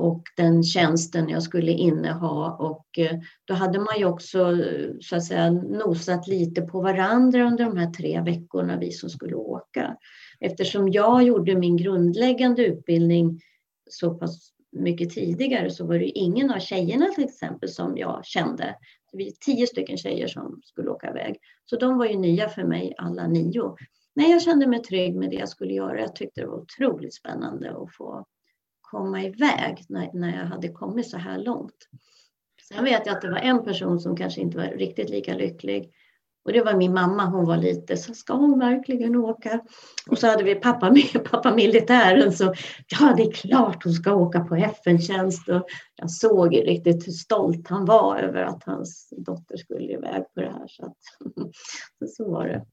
och 0.00 0.22
den 0.36 0.62
tjänsten 0.62 1.28
jag 1.28 1.42
skulle 1.42 1.72
inneha. 1.72 2.52
Och 2.52 2.98
eh, 2.98 3.18
då 3.44 3.54
hade 3.54 3.78
man 3.78 3.98
ju 3.98 4.04
också 4.04 4.38
eh, 4.38 4.90
så 5.00 5.16
att 5.16 5.24
säga 5.24 5.50
nosat 5.50 6.28
lite 6.28 6.62
på 6.62 6.80
varandra 6.80 7.46
under 7.46 7.64
de 7.64 7.76
här 7.76 7.90
tre 7.90 8.20
veckorna, 8.20 8.78
vi 8.78 8.92
som 8.92 9.10
skulle 9.10 9.34
åka. 9.34 9.96
Eftersom 10.40 10.88
jag 10.88 11.22
gjorde 11.22 11.54
min 11.54 11.76
grundläggande 11.76 12.66
utbildning 12.66 13.40
så 13.90 14.14
pass 14.14 14.52
mycket 14.72 15.10
tidigare 15.10 15.70
så 15.70 15.86
var 15.86 15.98
det 15.98 16.18
ingen 16.18 16.50
av 16.50 16.58
tjejerna 16.58 17.06
till 17.06 17.24
exempel 17.24 17.68
som 17.68 17.96
jag 17.96 18.24
kände. 18.24 18.76
Vi 19.12 19.28
är 19.28 19.32
tio 19.40 19.66
stycken 19.66 19.96
tjejer 19.96 20.28
som 20.28 20.60
skulle 20.64 20.90
åka 20.90 21.10
iväg. 21.10 21.36
Så 21.64 21.76
de 21.76 21.98
var 21.98 22.06
ju 22.06 22.16
nya 22.16 22.48
för 22.48 22.64
mig 22.64 22.94
alla 22.98 23.26
nio. 23.26 23.76
Nej, 24.14 24.30
jag 24.30 24.42
kände 24.42 24.66
mig 24.66 24.82
trygg 24.82 25.16
med 25.16 25.30
det 25.30 25.36
jag 25.36 25.48
skulle 25.48 25.74
göra. 25.74 26.00
Jag 26.00 26.16
tyckte 26.16 26.40
det 26.40 26.46
var 26.46 26.60
otroligt 26.60 27.14
spännande 27.14 27.70
att 27.70 27.94
få 27.94 28.24
komma 28.90 29.22
iväg 29.22 29.84
när, 29.88 30.10
när 30.14 30.38
jag 30.38 30.46
hade 30.46 30.68
kommit 30.68 31.10
så 31.10 31.16
här 31.16 31.38
långt. 31.38 31.88
Sen 32.68 32.84
vet 32.84 33.06
jag 33.06 33.16
att 33.16 33.22
det 33.22 33.30
var 33.30 33.38
en 33.38 33.64
person 33.64 34.00
som 34.00 34.16
kanske 34.16 34.40
inte 34.40 34.58
var 34.58 34.64
riktigt 34.64 35.10
lika 35.10 35.34
lycklig. 35.34 35.92
Och 36.44 36.52
det 36.52 36.62
var 36.62 36.74
min 36.74 36.94
mamma, 36.94 37.24
hon 37.24 37.46
var 37.46 37.56
lite 37.56 37.96
så 37.96 38.14
ska 38.14 38.34
hon 38.34 38.58
verkligen 38.58 39.16
åka? 39.16 39.60
Och 40.10 40.18
så 40.18 40.26
hade 40.26 40.42
vi 40.42 40.54
pappa, 40.54 40.94
pappa 41.30 41.54
militären 41.54 42.32
så 42.32 42.54
ja 42.88 43.14
det 43.16 43.22
är 43.22 43.32
klart 43.32 43.84
hon 43.84 43.92
ska 43.92 44.14
åka 44.14 44.40
på 44.40 44.56
FN-tjänst. 44.56 45.48
Och 45.48 45.66
jag 45.96 46.10
såg 46.10 46.54
ju 46.54 46.60
riktigt 46.60 47.06
hur 47.06 47.12
stolt 47.12 47.68
han 47.68 47.84
var 47.84 48.18
över 48.18 48.42
att 48.42 48.64
hans 48.64 49.08
dotter 49.16 49.56
skulle 49.56 49.92
iväg 49.92 50.24
på 50.34 50.40
det 50.40 50.52
här. 50.52 50.66
Så, 50.68 50.84
att, 50.86 50.96
så 52.16 52.30
var 52.30 52.48
det. 52.48 52.66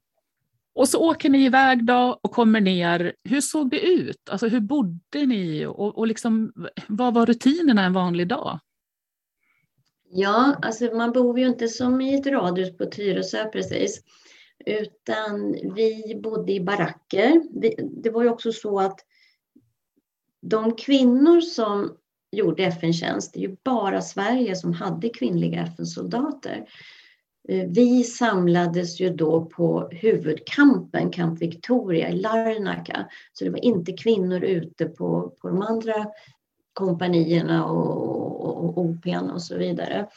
Och 0.78 0.90
så 0.90 1.10
åker 1.10 1.30
ni 1.30 1.46
iväg 1.46 1.86
då 1.86 2.20
och 2.24 2.32
kommer 2.32 2.62
ner. 2.62 3.16
Hur 3.24 3.42
såg 3.42 3.70
det 3.70 3.80
ut? 3.80 4.30
Alltså 4.30 4.48
hur 4.48 4.60
bodde 4.60 5.26
ni 5.26 5.66
och, 5.66 5.98
och 5.98 6.08
liksom, 6.08 6.54
vad 6.88 7.14
var 7.14 7.26
rutinerna 7.26 7.86
en 7.86 7.94
vanlig 7.94 8.28
dag? 8.28 8.60
Ja, 10.10 10.56
alltså 10.62 10.86
man 10.86 11.12
bor 11.12 11.40
ju 11.40 11.48
inte 11.48 11.68
som 11.68 12.02
i 12.02 12.16
ett 12.16 12.28
radhus 12.28 12.78
på 12.78 12.86
Tyresö 12.86 13.46
precis, 13.46 14.02
utan 14.66 15.52
vi 15.76 16.20
bodde 16.24 16.54
i 16.54 16.62
baracker. 16.62 17.42
Det 18.04 18.10
var 18.10 18.24
ju 18.24 18.30
också 18.30 18.52
så 18.52 18.80
att 18.80 19.00
de 20.42 20.76
kvinnor 20.76 21.42
som 21.42 21.98
gjorde 22.32 22.64
FN-tjänst, 22.64 23.34
det 23.34 23.40
är 23.40 23.50
ju 23.50 23.56
bara 23.64 24.02
Sverige 24.02 24.56
som 24.56 24.74
hade 24.74 25.10
kvinnliga 25.10 25.62
FN-soldater. 25.62 26.66
Eh, 27.48 27.68
vi 27.68 28.04
samlades 28.04 29.00
ju 29.00 29.10
då 29.10 29.46
på 29.46 29.90
huvudkampen, 29.92 31.12
Camp 31.12 31.42
Victoria 31.42 32.10
i 32.10 32.16
Larnaca. 32.16 33.10
Så 33.34 33.44
det 33.44 33.50
var 33.50 33.66
inte 33.66 33.94
kvinnor 33.94 34.44
ute 34.44 34.86
på, 34.86 35.34
på 35.42 35.48
de 35.48 35.62
andra 35.62 36.08
kompanierna 36.74 37.66
och, 37.66 38.46
och, 38.46 38.64
och 38.64 38.78
OPn 38.78 39.30
och 39.30 39.42
så 39.42 39.58
vidare. 39.58 40.08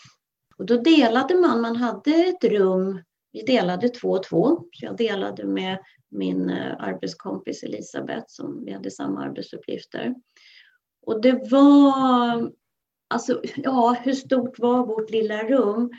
Och 0.57 0.67
då 0.67 0.77
delade 0.77 1.35
man, 1.35 1.61
man 1.61 1.77
hade 1.77 2.11
ett 2.11 2.45
rum, 2.45 3.01
vi 3.33 3.43
delade 3.43 3.89
två 3.89 4.11
och 4.11 4.23
två. 4.23 4.57
Så 4.73 4.85
jag 4.85 4.97
delade 4.97 5.45
med 5.45 5.79
min 6.11 6.51
eh, 6.51 6.75
arbetskompis 6.79 7.63
Elisabeth 7.63 8.25
som 8.27 8.65
vi 8.65 8.73
hade 8.73 8.91
samma 8.91 9.25
arbetsuppgifter. 9.25 10.15
Och 11.07 11.23
det 11.23 11.51
var, 11.51 12.51
alltså 13.09 13.41
ja, 13.57 13.97
hur 14.03 14.13
stort 14.13 14.59
var 14.59 14.87
vårt 14.87 15.11
lilla 15.11 15.43
rum? 15.43 15.91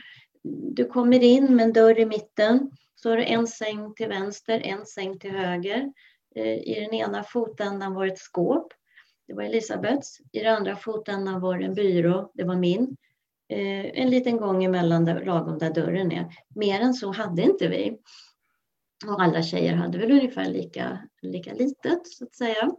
Du 0.43 0.85
kommer 0.85 1.23
in 1.23 1.55
med 1.55 1.65
en 1.65 1.73
dörr 1.73 1.99
i 1.99 2.05
mitten, 2.05 2.71
så 2.95 3.09
har 3.09 3.17
du 3.17 3.23
en 3.23 3.47
säng 3.47 3.93
till 3.93 4.07
vänster, 4.07 4.59
en 4.59 4.85
säng 4.85 5.19
till 5.19 5.31
höger. 5.31 5.93
Eh, 6.35 6.57
I 6.57 6.77
den 6.79 6.93
ena 6.93 7.23
fotändan 7.23 7.93
var 7.93 8.07
ett 8.07 8.19
skåp, 8.19 8.73
det 9.27 9.33
var 9.33 9.43
Elisabeths. 9.43 10.17
I 10.31 10.39
den 10.39 10.55
andra 10.55 10.75
fotändan 10.75 11.41
var 11.41 11.57
det 11.57 11.65
en 11.65 11.73
byrå, 11.73 12.31
det 12.33 12.43
var 12.43 12.55
min. 12.55 12.97
Eh, 13.49 14.01
en 14.01 14.09
liten 14.09 14.37
gång 14.37 14.63
emellan 14.63 15.05
där, 15.05 15.25
lagom 15.25 15.57
där 15.57 15.73
dörren 15.73 16.11
är. 16.11 16.25
Mer 16.55 16.81
än 16.81 16.93
så 16.93 17.11
hade 17.11 17.41
inte 17.41 17.67
vi. 17.67 17.97
Och 19.07 19.21
alla 19.21 19.43
tjejer 19.43 19.73
hade 19.73 19.97
väl 19.97 20.11
ungefär 20.11 20.45
lika, 20.45 20.99
lika 21.21 21.53
litet 21.53 22.07
så 22.07 22.23
att 22.23 22.35
säga. 22.35 22.71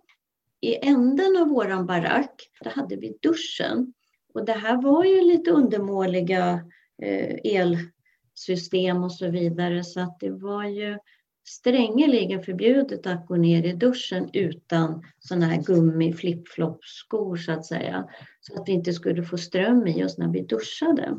I 0.60 0.88
änden 0.88 1.36
av 1.36 1.48
våran 1.48 1.86
barack, 1.86 2.50
där 2.60 2.70
hade 2.70 2.96
vi 2.96 3.18
duschen. 3.22 3.92
Och 4.34 4.44
det 4.44 4.52
här 4.52 4.82
var 4.82 5.04
ju 5.04 5.20
lite 5.20 5.50
undermåliga 5.50 6.60
Eh, 7.02 7.36
elsystem 7.44 9.04
och 9.04 9.12
så 9.12 9.30
vidare 9.30 9.84
så 9.84 10.00
att 10.00 10.20
det 10.20 10.30
var 10.30 10.64
ju 10.64 10.98
strängeligen 11.44 12.42
förbjudet 12.42 13.06
att 13.06 13.26
gå 13.26 13.36
ner 13.36 13.66
i 13.66 13.72
duschen 13.72 14.30
utan 14.32 15.04
sådana 15.18 15.46
här 15.46 15.62
gummi 15.62 16.12
flip-flop-skor 16.12 17.36
så 17.36 17.52
att 17.52 17.66
säga. 17.66 18.08
Så 18.40 18.60
att 18.60 18.68
vi 18.68 18.72
inte 18.72 18.92
skulle 18.92 19.22
få 19.22 19.38
ström 19.38 19.86
i 19.86 20.04
oss 20.04 20.18
när 20.18 20.32
vi 20.32 20.40
duschade. 20.40 21.18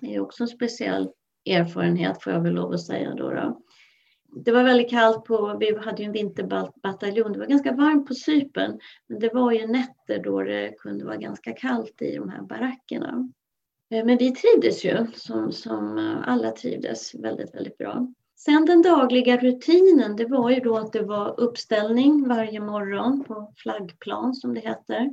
Det 0.00 0.14
är 0.14 0.20
också 0.20 0.42
en 0.42 0.48
speciell 0.48 1.10
erfarenhet 1.50 2.22
får 2.22 2.32
jag 2.32 2.40
väl 2.40 2.54
lov 2.54 2.72
att 2.72 2.82
säga 2.86 3.14
då. 3.14 3.30
då. 3.30 3.62
Det 4.44 4.52
var 4.52 4.64
väldigt 4.64 4.90
kallt 4.90 5.24
på, 5.24 5.56
vi 5.60 5.76
hade 5.76 6.02
ju 6.02 6.06
en 6.06 6.12
vinterbataljon, 6.12 7.32
det 7.32 7.38
var 7.38 7.46
ganska 7.46 7.72
varmt 7.72 8.06
på 8.06 8.14
Sypen, 8.14 8.80
men 9.06 9.18
det 9.18 9.34
var 9.34 9.52
ju 9.52 9.66
nätter 9.66 10.22
då 10.22 10.42
det 10.42 10.74
kunde 10.78 11.04
vara 11.04 11.16
ganska 11.16 11.52
kallt 11.52 12.02
i 12.02 12.16
de 12.16 12.28
här 12.28 12.42
barackerna. 12.42 13.32
Eh, 13.90 14.04
men 14.04 14.18
vi 14.18 14.30
trivdes 14.30 14.84
ju, 14.84 15.06
som, 15.14 15.52
som 15.52 15.98
eh, 15.98 16.28
alla 16.28 16.50
trivdes 16.50 17.14
väldigt, 17.14 17.54
väldigt 17.54 17.78
bra. 17.78 18.08
Sen 18.36 18.64
den 18.66 18.82
dagliga 18.82 19.36
rutinen, 19.36 20.16
det 20.16 20.26
var 20.26 20.50
ju 20.50 20.60
då 20.60 20.76
att 20.76 20.92
det 20.92 21.02
var 21.02 21.40
uppställning 21.40 22.28
varje 22.28 22.60
morgon 22.60 23.24
på 23.24 23.52
flaggplan 23.56 24.34
som 24.34 24.54
det 24.54 24.60
heter. 24.60 25.12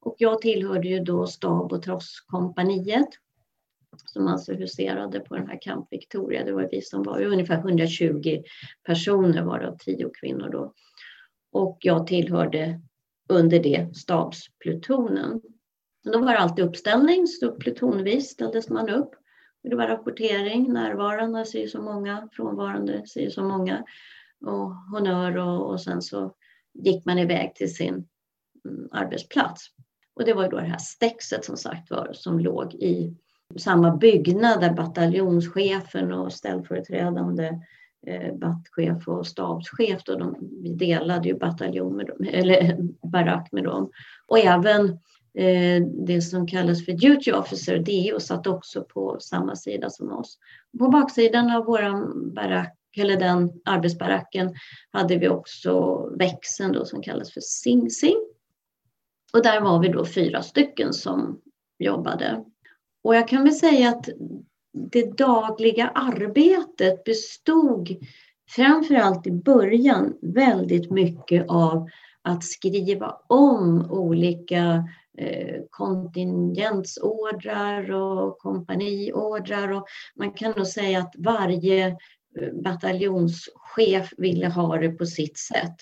Och 0.00 0.14
jag 0.18 0.40
tillhörde 0.40 0.88
ju 0.88 1.00
då 1.00 1.26
stab 1.26 1.72
och 1.72 1.82
trosskompaniet 1.82 3.08
som 4.06 4.28
alltså 4.28 4.52
huserade 4.52 5.20
på 5.20 5.36
den 5.36 5.48
här 5.48 5.58
Camp 5.60 5.86
Victoria. 5.90 6.44
Det 6.44 6.52
var 6.52 6.68
vi 6.70 6.82
som 6.82 7.02
var 7.02 7.22
ungefär 7.22 7.58
120 7.58 8.42
personer 8.86 9.42
varav 9.42 9.76
10 9.78 10.10
kvinnor 10.20 10.48
då. 10.48 10.72
Och 11.52 11.78
jag 11.80 12.06
tillhörde 12.06 12.80
under 13.28 13.62
det 13.62 13.96
stabsplutonen. 13.96 15.40
Men 16.04 16.12
Då 16.12 16.18
var 16.18 16.32
det 16.32 16.38
alltid 16.38 16.64
uppställning, 16.64 17.26
så 17.26 17.52
plutonvis 17.52 18.30
ställdes 18.30 18.68
man 18.68 18.88
upp. 18.88 19.10
Det 19.62 19.76
var 19.76 19.88
rapportering, 19.88 20.72
närvarande 20.72 21.44
säger 21.44 21.66
så 21.66 21.82
många, 21.82 22.28
frånvarande 22.32 23.06
säger 23.06 23.30
så 23.30 23.44
många 23.44 23.84
och 24.46 24.74
honör 24.74 25.36
och, 25.36 25.70
och 25.70 25.80
sen 25.80 26.02
så 26.02 26.34
gick 26.74 27.04
man 27.04 27.18
iväg 27.18 27.54
till 27.54 27.74
sin 27.74 28.08
mm, 28.64 28.88
arbetsplats. 28.92 29.66
Och 30.14 30.24
det 30.24 30.34
var 30.34 30.50
då 30.50 30.56
det 30.56 30.66
här 30.66 30.78
stexet 30.78 31.44
som 31.44 31.56
sagt 31.56 31.90
var 31.90 32.10
som 32.12 32.38
låg 32.38 32.74
i 32.74 33.16
samma 33.56 33.96
byggnad 33.96 34.60
där 34.60 34.72
bataljonschefen 34.72 36.12
och 36.12 36.32
ställföreträdande 36.32 37.60
eh, 38.06 38.34
battchef 38.34 39.08
och 39.08 39.26
stabschef, 39.26 40.04
då 40.04 40.18
de, 40.18 40.36
vi 40.62 40.74
delade 40.74 41.28
ju 41.28 41.38
bataljon 41.38 41.96
med 41.96 42.06
dem, 42.06 42.26
eller 42.30 42.78
barack 43.08 43.52
med 43.52 43.64
dem. 43.64 43.90
Och 44.26 44.38
även 44.38 44.98
Eh, 45.38 45.82
det 46.06 46.22
som 46.22 46.46
kallas 46.46 46.84
för 46.84 46.92
Duty 46.92 47.32
Officer, 47.32 47.78
DO, 47.78 48.20
satt 48.20 48.46
också 48.46 48.84
på 48.84 49.16
samma 49.20 49.56
sida 49.56 49.90
som 49.90 50.12
oss. 50.12 50.38
På 50.78 50.88
baksidan 50.88 51.50
av 51.50 51.64
vår 51.64 52.14
barack, 52.34 52.76
eller 52.96 53.16
den 53.16 53.52
arbetsbaracken, 53.64 54.54
hade 54.90 55.18
vi 55.18 55.28
också 55.28 56.02
växeln 56.18 56.72
då 56.72 56.84
som 56.84 57.02
kallas 57.02 57.32
för 57.32 57.40
Sing 57.40 57.90
Sing. 57.90 58.16
Och 59.32 59.42
där 59.42 59.60
var 59.60 59.78
vi 59.78 59.88
då 59.88 60.06
fyra 60.06 60.42
stycken 60.42 60.92
som 60.92 61.40
jobbade. 61.78 62.44
Och 63.04 63.16
jag 63.16 63.28
kan 63.28 63.44
väl 63.44 63.54
säga 63.54 63.88
att 63.88 64.08
det 64.92 65.16
dagliga 65.16 65.88
arbetet 65.88 67.04
bestod 67.04 67.88
framför 68.50 68.94
allt 68.94 69.26
i 69.26 69.30
början 69.30 70.18
väldigt 70.22 70.90
mycket 70.90 71.46
av 71.48 71.88
att 72.24 72.44
skriva 72.44 73.20
om 73.26 73.90
olika 73.90 74.88
eh, 75.18 75.60
kontingensordrar 75.70 77.92
och 77.92 78.38
kompaniordrar. 78.38 79.72
Och 79.72 79.86
man 80.14 80.32
kan 80.32 80.52
nog 80.56 80.66
säga 80.66 80.98
att 80.98 81.14
varje 81.18 81.86
eh, 81.86 81.94
bataljonschef 82.62 84.12
ville 84.16 84.48
ha 84.48 84.78
det 84.78 84.90
på 84.90 85.06
sitt 85.06 85.38
sätt. 85.38 85.76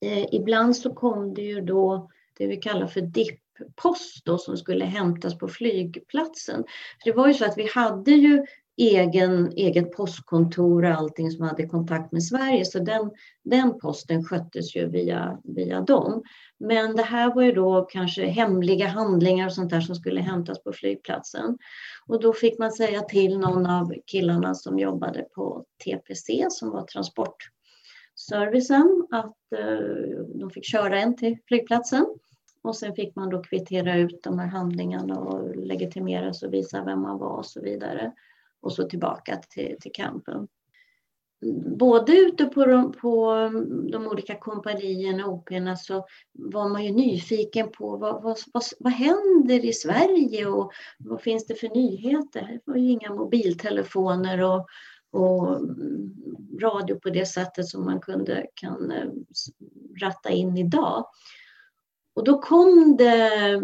Eh, 0.00 0.34
ibland 0.34 0.76
så 0.76 0.94
kom 0.94 1.34
det 1.34 1.42
ju 1.42 1.60
då 1.60 2.10
det 2.38 2.46
vi 2.46 2.56
kallar 2.56 2.86
för 2.86 3.00
dipp-post 3.00 4.28
som 4.38 4.56
skulle 4.56 4.84
hämtas 4.84 5.38
på 5.38 5.48
flygplatsen. 5.48 6.64
det 7.04 7.12
var 7.12 7.28
ju 7.28 7.34
så 7.34 7.44
att 7.44 7.58
vi 7.58 7.68
hade 7.74 8.10
ju 8.10 8.46
egen, 8.78 9.52
eget 9.56 9.92
postkontor 9.92 10.84
och 10.84 10.90
allting 10.90 11.30
som 11.30 11.44
hade 11.44 11.66
kontakt 11.66 12.12
med 12.12 12.24
Sverige. 12.24 12.64
Så 12.64 12.78
den, 12.78 13.10
den 13.44 13.78
posten 13.78 14.24
sköttes 14.24 14.76
ju 14.76 14.88
via, 14.88 15.38
via 15.44 15.80
dem. 15.80 16.22
Men 16.58 16.96
det 16.96 17.02
här 17.02 17.34
var 17.34 17.42
ju 17.42 17.52
då 17.52 17.82
kanske 17.82 18.26
hemliga 18.26 18.86
handlingar 18.86 19.46
och 19.46 19.52
sånt 19.52 19.70
där 19.70 19.80
som 19.80 19.94
skulle 19.94 20.20
hämtas 20.20 20.62
på 20.62 20.72
flygplatsen. 20.72 21.58
Och 22.06 22.20
då 22.20 22.32
fick 22.32 22.58
man 22.58 22.72
säga 22.72 23.00
till 23.00 23.38
någon 23.38 23.66
av 23.66 23.94
killarna 24.06 24.54
som 24.54 24.78
jobbade 24.78 25.22
på 25.22 25.64
TPC 25.84 26.46
som 26.50 26.70
var 26.70 26.82
transportservicen 26.82 29.06
att 29.10 29.36
eh, 29.56 29.78
de 30.34 30.50
fick 30.50 30.64
köra 30.64 31.00
en 31.00 31.16
till 31.16 31.36
flygplatsen. 31.48 32.06
Och 32.62 32.76
sen 32.76 32.94
fick 32.94 33.16
man 33.16 33.30
då 33.30 33.42
kvittera 33.42 33.96
ut 33.96 34.22
de 34.22 34.38
här 34.38 34.46
handlingarna 34.46 35.18
och 35.18 35.56
legitimera 35.56 36.28
och 36.28 36.52
visa 36.52 36.84
vem 36.84 37.00
man 37.00 37.18
var 37.18 37.36
och 37.36 37.46
så 37.46 37.60
vidare 37.60 38.12
och 38.60 38.72
så 38.72 38.88
tillbaka 38.88 39.36
till, 39.36 39.76
till 39.80 39.92
campen. 39.94 40.48
Både 41.78 42.12
ute 42.12 42.44
på 42.44 42.64
de, 42.64 42.92
på 42.92 43.34
de 43.92 44.06
olika 44.06 44.38
kompanierna 44.38 45.26
och 45.26 45.50
OP'na 45.50 45.76
så 45.76 46.06
var 46.32 46.68
man 46.68 46.84
ju 46.84 46.92
nyfiken 46.92 47.70
på 47.70 47.96
vad, 47.96 48.22
vad, 48.22 48.38
vad, 48.52 48.62
vad 48.78 48.92
händer 48.92 49.64
i 49.64 49.72
Sverige 49.72 50.46
och 50.46 50.72
vad 50.98 51.22
finns 51.22 51.46
det 51.46 51.54
för 51.54 51.68
nyheter? 51.68 52.60
Det 52.64 52.70
var 52.70 52.76
ju 52.76 52.90
inga 52.90 53.14
mobiltelefoner 53.14 54.42
och, 54.42 54.66
och 55.10 55.60
radio 56.62 56.94
på 56.94 57.10
det 57.10 57.26
sättet 57.26 57.66
som 57.68 57.84
man 57.84 58.00
kunde 58.00 58.46
kan 58.54 58.90
eh, 58.90 59.10
ratta 60.02 60.30
in 60.30 60.56
idag. 60.56 61.06
Och 62.14 62.24
då 62.24 62.38
kom 62.38 62.96
det 62.96 63.62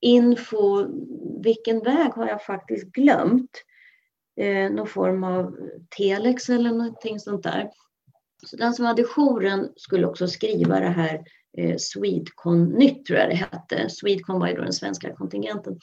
info, 0.00 0.86
vilken 1.42 1.80
väg 1.80 2.12
har 2.12 2.28
jag 2.28 2.44
faktiskt 2.44 2.92
glömt? 2.92 3.64
Eh, 4.38 4.70
någon 4.70 4.86
form 4.86 5.24
av 5.24 5.56
telex 5.96 6.48
eller 6.48 6.70
någonting 6.70 7.20
sånt 7.20 7.42
där. 7.42 7.70
Så 8.46 8.56
den 8.56 8.74
som 8.74 8.84
hade 8.84 9.04
jouren 9.04 9.72
skulle 9.76 10.06
också 10.06 10.28
skriva 10.28 10.80
det 10.80 10.88
här 10.88 11.24
eh, 11.58 11.76
Swedcon 11.76 12.64
Nytt 12.64 13.04
tror 13.04 13.18
jag 13.18 13.30
det 13.30 13.34
hette. 13.34 13.88
Swedcon 13.90 14.40
var 14.40 14.48
ju 14.48 14.54
då 14.54 14.62
den 14.62 14.72
svenska 14.72 15.14
kontingenten. 15.14 15.78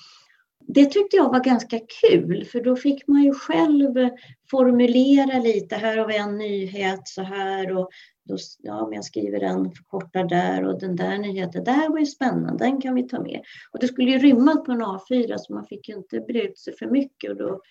Det 0.68 0.86
tyckte 0.86 1.18
jag 1.18 1.30
var 1.30 1.44
ganska 1.44 1.80
kul 2.02 2.46
för 2.46 2.62
då 2.62 2.76
fick 2.76 3.08
man 3.08 3.24
ju 3.24 3.34
själv 3.34 3.98
eh, 3.98 4.10
formulera 4.52 5.40
lite. 5.40 5.76
Här 5.76 5.98
har 5.98 6.08
vi 6.08 6.18
en 6.18 6.38
nyhet 6.38 7.08
så 7.08 7.22
här 7.22 7.78
och 7.78 7.90
då, 8.24 8.38
ja, 8.64 8.88
men 8.88 8.94
jag 8.94 9.06
skriver 9.06 9.40
den 9.40 9.72
förkortar 9.72 10.24
där 10.24 10.66
och 10.66 10.80
den 10.80 10.96
där 10.96 11.18
nyheten, 11.18 11.64
det 11.64 11.72
här 11.72 11.90
var 11.90 12.00
ju 12.00 12.06
spännande, 12.06 12.66
den 12.66 12.82
kan 12.82 12.96
vi 12.96 13.04
ta 13.04 13.22
med. 13.22 13.42
Och 13.72 13.80
det 13.80 13.88
skulle 13.88 14.12
ju 14.12 14.18
rymma 14.18 14.56
på 14.56 14.72
en 14.72 14.82
A4 14.82 15.38
så 15.38 15.54
man 15.54 15.66
fick 15.66 15.90
ju 15.90 15.96
inte 15.96 16.20
bre 16.20 16.42
ut 16.42 16.58
sig 16.58 16.78
för 16.78 16.88
mycket 16.88 17.32
och 17.32 17.38
då 17.38 17.62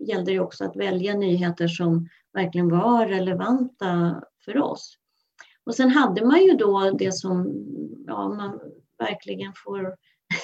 gällde 0.00 0.32
det 0.32 0.40
också 0.40 0.64
att 0.64 0.76
välja 0.76 1.14
nyheter 1.14 1.68
som 1.68 2.08
verkligen 2.32 2.68
var 2.68 3.06
relevanta 3.06 4.22
för 4.44 4.58
oss. 4.58 4.98
Och 5.64 5.74
sen 5.74 5.90
hade 5.90 6.24
man 6.24 6.42
ju 6.44 6.52
då 6.52 6.90
det 6.98 7.12
som 7.12 7.64
ja, 8.06 8.28
man 8.28 8.60
verkligen 8.98 9.52
får 9.64 9.96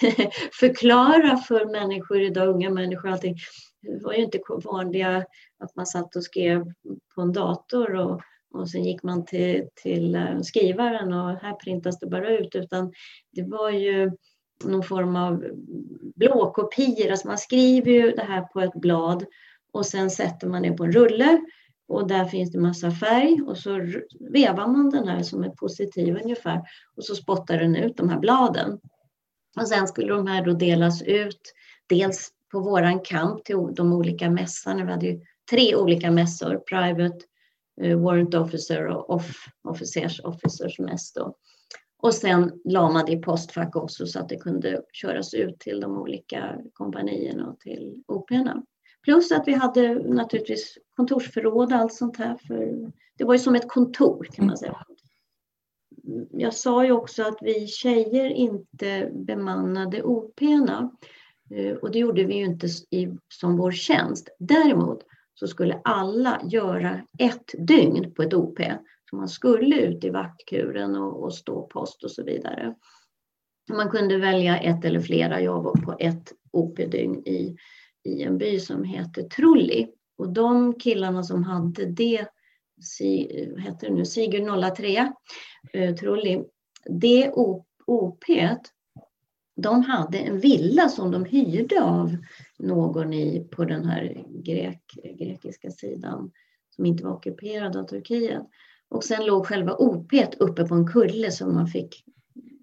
förklara 0.60 1.36
för 1.36 1.64
människor 1.64 2.22
idag, 2.22 2.48
unga 2.48 2.70
människor 2.70 3.08
allting. 3.08 3.36
Det 3.82 4.04
var 4.04 4.12
ju 4.12 4.22
inte 4.22 4.40
vanliga 4.64 5.24
att 5.58 5.76
man 5.76 5.86
satt 5.86 6.16
och 6.16 6.24
skrev 6.24 6.64
på 7.14 7.20
en 7.20 7.32
dator 7.32 7.94
och, 7.94 8.20
och 8.54 8.70
sen 8.70 8.84
gick 8.84 9.02
man 9.02 9.24
till, 9.24 9.68
till 9.74 10.14
eh, 10.14 10.40
skrivaren 10.40 11.12
och 11.12 11.30
här 11.30 11.54
printas 11.54 11.98
det 11.98 12.06
bara 12.06 12.38
ut 12.38 12.54
utan 12.54 12.92
det 13.32 13.42
var 13.42 13.70
ju 13.70 14.10
någon 14.64 14.82
form 14.82 15.16
av 15.16 15.44
blåkopior. 16.16 17.10
Alltså 17.10 17.28
man 17.28 17.38
skriver 17.38 17.92
ju 17.92 18.10
det 18.10 18.22
här 18.22 18.42
på 18.42 18.60
ett 18.60 18.74
blad 18.74 19.24
och 19.72 19.86
sen 19.86 20.10
sätter 20.10 20.46
man 20.46 20.62
det 20.62 20.72
på 20.72 20.84
en 20.84 20.92
rulle 20.92 21.40
och 21.88 22.08
där 22.08 22.24
finns 22.24 22.52
det 22.52 22.58
massa 22.58 22.90
färg 22.90 23.42
och 23.46 23.58
så 23.58 23.80
vevar 24.32 24.66
man 24.66 24.90
den 24.90 25.08
här 25.08 25.22
som 25.22 25.44
är 25.44 25.50
positiv 25.50 26.18
ungefär 26.22 26.62
och 26.96 27.04
så 27.04 27.14
spottar 27.14 27.58
den 27.58 27.76
ut 27.76 27.96
de 27.96 28.08
här 28.08 28.18
bladen. 28.18 28.78
Och 29.60 29.68
sen 29.68 29.88
skulle 29.88 30.12
de 30.12 30.26
här 30.26 30.44
då 30.44 30.52
delas 30.52 31.02
ut 31.02 31.54
dels 31.86 32.30
på 32.52 32.60
våran 32.60 33.00
kamp 33.00 33.44
till 33.44 33.56
de 33.74 33.92
olika 33.92 34.30
mässarna. 34.30 34.84
Vi 34.84 34.90
hade 34.90 35.06
ju 35.06 35.20
tre 35.50 35.76
olika 35.76 36.10
mässor, 36.10 36.56
Private, 36.56 37.18
eh, 37.80 37.98
Warrant 37.98 38.34
Officer 38.34 38.86
och 38.86 39.10
Off 39.10 39.46
Officers 39.68 40.20
Officers 40.24 40.78
mäss 40.78 41.12
då. 41.12 41.36
Och 42.02 42.14
sen 42.14 42.60
la 42.64 42.90
man 42.90 43.06
det 43.06 43.12
i 43.12 43.16
postfack 43.16 43.76
också 43.76 44.06
så 44.06 44.18
att 44.20 44.28
det 44.28 44.36
kunde 44.36 44.82
köras 44.92 45.34
ut 45.34 45.58
till 45.58 45.80
de 45.80 45.98
olika 45.98 46.58
kompanierna 46.72 47.48
och 47.48 47.60
till 47.60 48.02
operorna. 48.06 48.62
Plus 49.02 49.32
att 49.32 49.48
vi 49.48 49.52
hade 49.52 49.94
naturligtvis 50.14 50.78
kontorsförråd 50.96 51.72
och 51.72 51.78
allt 51.78 51.92
sånt 51.92 52.16
här. 52.16 52.36
För 52.46 52.90
det 53.16 53.24
var 53.24 53.34
ju 53.34 53.38
som 53.38 53.54
ett 53.54 53.68
kontor 53.68 54.26
kan 54.32 54.46
man 54.46 54.56
säga. 54.56 54.86
Jag 56.30 56.54
sa 56.54 56.84
ju 56.84 56.92
också 56.92 57.22
att 57.22 57.38
vi 57.40 57.66
tjejer 57.66 58.30
inte 58.30 59.10
bemannade 59.12 60.02
operorna. 60.02 60.90
Eh, 61.50 61.76
och 61.76 61.90
det 61.90 61.98
gjorde 61.98 62.24
vi 62.24 62.34
ju 62.34 62.44
inte 62.44 62.66
i, 62.90 63.08
som 63.28 63.56
vår 63.56 63.72
tjänst. 63.72 64.28
Däremot 64.38 65.04
så 65.34 65.46
skulle 65.46 65.80
alla 65.84 66.40
göra 66.44 67.00
ett 67.18 67.54
dygn 67.58 68.14
på 68.14 68.22
ett 68.22 68.34
OP. 68.34 68.60
Man 69.12 69.28
skulle 69.28 69.80
ut 69.80 70.04
i 70.04 70.10
vaktkuren 70.10 70.96
och, 70.96 71.22
och 71.22 71.34
stå 71.34 71.66
post 71.66 72.04
och 72.04 72.10
så 72.10 72.22
vidare. 72.22 72.74
Man 73.70 73.90
kunde 73.90 74.16
välja 74.16 74.58
ett 74.58 74.84
eller 74.84 75.00
flera. 75.00 75.40
jobb 75.40 75.82
på 75.84 75.96
ett 75.98 76.32
OP-dygn 76.50 77.26
i, 77.26 77.56
i 78.04 78.22
en 78.22 78.38
by 78.38 78.60
som 78.60 78.84
heter 78.84 79.22
Trulli. 79.22 79.88
Och 80.18 80.32
de 80.32 80.74
killarna 80.74 81.22
som 81.22 81.44
hade 81.44 81.86
det, 81.86 82.26
si, 82.80 83.44
heter 83.58 83.88
det 83.88 83.94
nu, 83.94 84.04
Sigurd 84.04 84.76
03, 84.76 85.12
eh, 85.72 85.94
Trulli, 85.94 86.44
det 86.84 87.32
OP 87.86 88.24
de 89.62 89.82
hade 89.82 90.18
en 90.18 90.40
villa 90.40 90.88
som 90.88 91.10
de 91.10 91.24
hyrde 91.24 91.82
av 91.82 92.16
någon 92.58 93.12
i, 93.12 93.48
på 93.50 93.64
den 93.64 93.84
här 93.84 94.24
grek, 94.28 94.82
grekiska 95.18 95.70
sidan 95.70 96.30
som 96.76 96.86
inte 96.86 97.04
var 97.04 97.12
ockuperad 97.12 97.76
av 97.76 97.84
Turkiet. 97.84 98.42
Och 98.90 99.04
sen 99.04 99.26
låg 99.26 99.46
själva 99.46 99.74
OP 99.74 100.12
uppe 100.38 100.64
på 100.64 100.74
en 100.74 100.86
kulle 100.86 101.30
som 101.30 101.54
man 101.54 101.66
fick, 101.66 102.04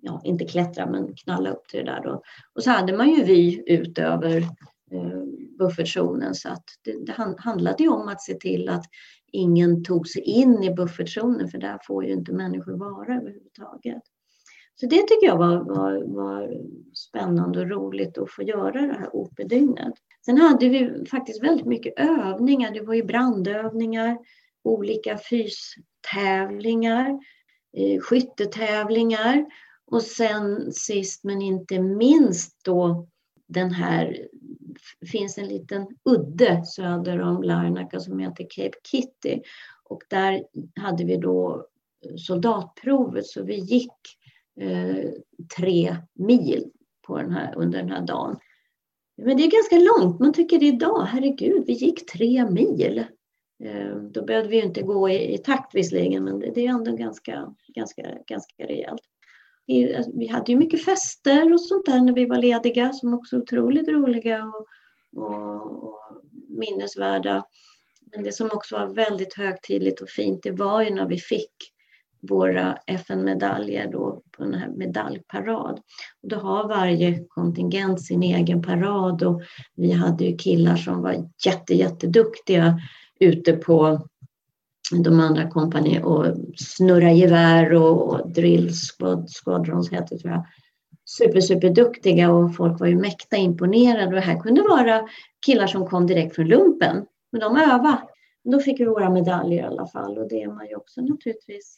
ja 0.01 0.21
inte 0.23 0.45
klättra 0.45 0.85
men 0.91 1.15
knalla 1.15 1.49
upp 1.49 1.67
till 1.67 1.79
det 1.79 1.91
där 1.91 2.01
då. 2.03 2.21
Och 2.55 2.63
så 2.63 2.69
hade 2.69 2.97
man 2.97 3.09
ju 3.09 3.23
vy 3.23 3.63
ut 3.67 3.97
över 3.97 4.37
eh, 4.91 5.23
buffertzonen 5.59 6.35
så 6.35 6.49
att 6.49 6.63
det, 6.83 7.05
det 7.05 7.35
handlade 7.37 7.83
ju 7.83 7.89
om 7.89 8.07
att 8.07 8.21
se 8.21 8.33
till 8.33 8.69
att 8.69 8.85
ingen 9.31 9.83
tog 9.83 10.07
sig 10.07 10.21
in 10.21 10.63
i 10.63 10.73
buffertzonen 10.73 11.47
för 11.47 11.57
där 11.57 11.79
får 11.87 12.05
ju 12.05 12.13
inte 12.13 12.33
människor 12.33 12.77
vara 12.77 13.15
överhuvudtaget. 13.15 14.03
Så 14.79 14.85
det 14.85 15.01
tycker 15.01 15.27
jag 15.27 15.37
var, 15.37 15.57
var, 15.57 16.15
var 16.15 16.61
spännande 16.93 17.59
och 17.59 17.69
roligt 17.69 18.17
att 18.17 18.31
få 18.31 18.43
göra 18.43 18.71
det 18.71 18.93
här 18.93 19.15
OP-dygnet. 19.15 19.93
Sen 20.25 20.37
hade 20.37 20.69
vi 20.69 21.05
faktiskt 21.11 21.43
väldigt 21.43 21.65
mycket 21.65 21.93
övningar. 21.97 22.71
Det 22.71 22.81
var 22.81 22.93
ju 22.93 23.03
brandövningar, 23.03 24.17
olika 24.63 25.17
fys 25.17 25.73
tävlingar, 26.13 27.19
eh, 27.77 27.99
skyttetävlingar 27.99 29.45
och 29.91 30.01
sen 30.01 30.71
sist 30.71 31.23
men 31.23 31.41
inte 31.41 31.79
minst 31.79 32.65
då 32.65 33.07
den 33.47 33.71
här 33.71 34.27
finns 35.11 35.37
en 35.37 35.47
liten 35.47 35.87
udde 36.09 36.65
söder 36.65 37.21
om 37.21 37.43
Larnaca 37.43 37.99
som 37.99 38.19
heter 38.19 38.47
Cape 38.49 38.77
Kitty 38.83 39.41
och 39.83 40.03
där 40.09 40.43
hade 40.75 41.03
vi 41.05 41.17
då 41.17 41.67
eh, 42.05 42.15
soldatprovet 42.15 43.25
så 43.25 43.43
vi 43.43 43.55
gick 43.55 43.91
eh, 44.59 45.09
tre 45.57 45.95
mil 46.13 46.71
på 47.07 47.17
den 47.17 47.31
här, 47.31 47.53
under 47.55 47.79
den 47.79 47.91
här 47.91 48.01
dagen. 48.01 48.39
Men 49.17 49.37
det 49.37 49.43
är 49.43 49.51
ganska 49.51 49.75
långt. 49.75 50.19
Man 50.19 50.33
tycker 50.33 50.59
det 50.59 50.65
idag, 50.65 51.01
herregud, 51.01 51.63
vi 51.67 51.73
gick 51.73 52.11
tre 52.11 52.49
mil. 52.49 53.05
Eh, 53.63 53.95
då 53.95 54.25
behövde 54.25 54.49
vi 54.49 54.61
inte 54.61 54.81
gå 54.81 55.09
i, 55.09 55.33
i 55.33 55.37
takt 55.37 55.75
visserligen, 55.75 56.23
men 56.23 56.39
det, 56.39 56.51
det 56.55 56.65
är 56.65 56.69
ändå 56.69 56.95
ganska, 56.95 57.53
ganska, 57.67 58.01
ganska 58.27 58.63
rejält. 58.63 59.01
Vi, 59.67 59.95
alltså, 59.95 60.11
vi 60.15 60.27
hade 60.27 60.51
ju 60.51 60.57
mycket 60.57 60.85
fester 60.85 61.53
och 61.53 61.61
sånt 61.61 61.85
där 61.85 62.01
när 62.01 62.13
vi 62.13 62.25
var 62.25 62.37
lediga 62.37 62.93
som 62.93 63.13
också 63.13 63.35
är 63.35 63.41
otroligt 63.41 63.87
roliga 63.87 64.43
och, 64.43 64.67
och, 65.23 65.83
och 65.83 65.99
minnesvärda. 66.49 67.45
Men 68.11 68.23
det 68.23 68.31
som 68.31 68.49
också 68.53 68.75
var 68.75 68.87
väldigt 68.87 69.33
högtidligt 69.33 70.01
och 70.01 70.09
fint, 70.09 70.43
det 70.43 70.51
var 70.51 70.81
ju 70.81 70.89
när 70.89 71.07
vi 71.07 71.17
fick 71.17 71.51
våra 72.29 72.77
FN-medaljer 72.87 73.91
då 73.91 74.21
på 74.31 74.43
den 74.43 74.53
här 74.53 74.69
medaljparad. 74.69 75.79
Och 76.21 76.29
då 76.29 76.35
har 76.35 76.67
varje 76.67 77.25
kontingent 77.27 78.01
sin 78.01 78.23
egen 78.23 78.61
parad 78.61 79.23
och 79.23 79.41
vi 79.75 79.91
hade 79.91 80.25
ju 80.25 80.37
killar 80.37 80.75
som 80.75 81.01
var 81.01 81.29
jätte, 81.45 81.73
jätteduktiga 81.73 82.79
ute 83.19 83.53
på 83.53 84.07
de 84.91 85.19
andra 85.19 85.49
kompani 85.49 86.01
och 86.03 86.25
snurra 86.57 87.11
gevär 87.11 87.73
och, 87.73 88.13
och 88.13 88.31
drill 88.31 88.71
squad, 88.73 89.29
squadrons 89.29 89.89
heter 89.89 90.17
tror 90.17 90.33
jag. 90.33 90.45
Super, 91.05 91.41
super 91.41 91.69
duktiga 91.69 92.31
och 92.31 92.55
folk 92.55 92.79
var 92.79 92.87
ju 92.87 92.95
mäkta 92.95 93.37
imponerade 93.37 94.05
och 94.05 94.11
det 94.11 94.19
här 94.19 94.39
kunde 94.39 94.61
vara 94.61 95.09
killar 95.45 95.67
som 95.67 95.87
kom 95.87 96.07
direkt 96.07 96.35
från 96.35 96.47
lumpen. 96.47 97.05
Men 97.31 97.41
de 97.41 97.57
övade. 97.57 98.01
Då 98.43 98.59
fick 98.59 98.79
vi 98.79 98.85
våra 98.85 99.09
medaljer 99.09 99.59
i 99.59 99.65
alla 99.65 99.87
fall 99.87 100.17
och 100.17 100.29
det 100.29 100.41
är 100.41 100.47
man 100.47 100.67
ju 100.67 100.75
också 100.75 101.01
naturligtvis 101.01 101.77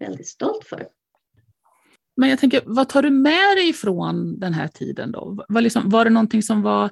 väldigt 0.00 0.28
stolt 0.28 0.64
för. 0.64 0.86
Men 2.16 2.28
jag 2.28 2.38
tänker, 2.38 2.62
vad 2.66 2.88
tar 2.88 3.02
du 3.02 3.10
med 3.10 3.56
dig 3.56 3.72
från 3.72 4.40
den 4.40 4.52
här 4.52 4.68
tiden 4.68 5.12
då? 5.12 5.44
Var, 5.48 5.60
liksom, 5.60 5.90
var 5.90 6.04
det 6.04 6.10
någonting 6.10 6.42
som 6.42 6.62
var, 6.62 6.90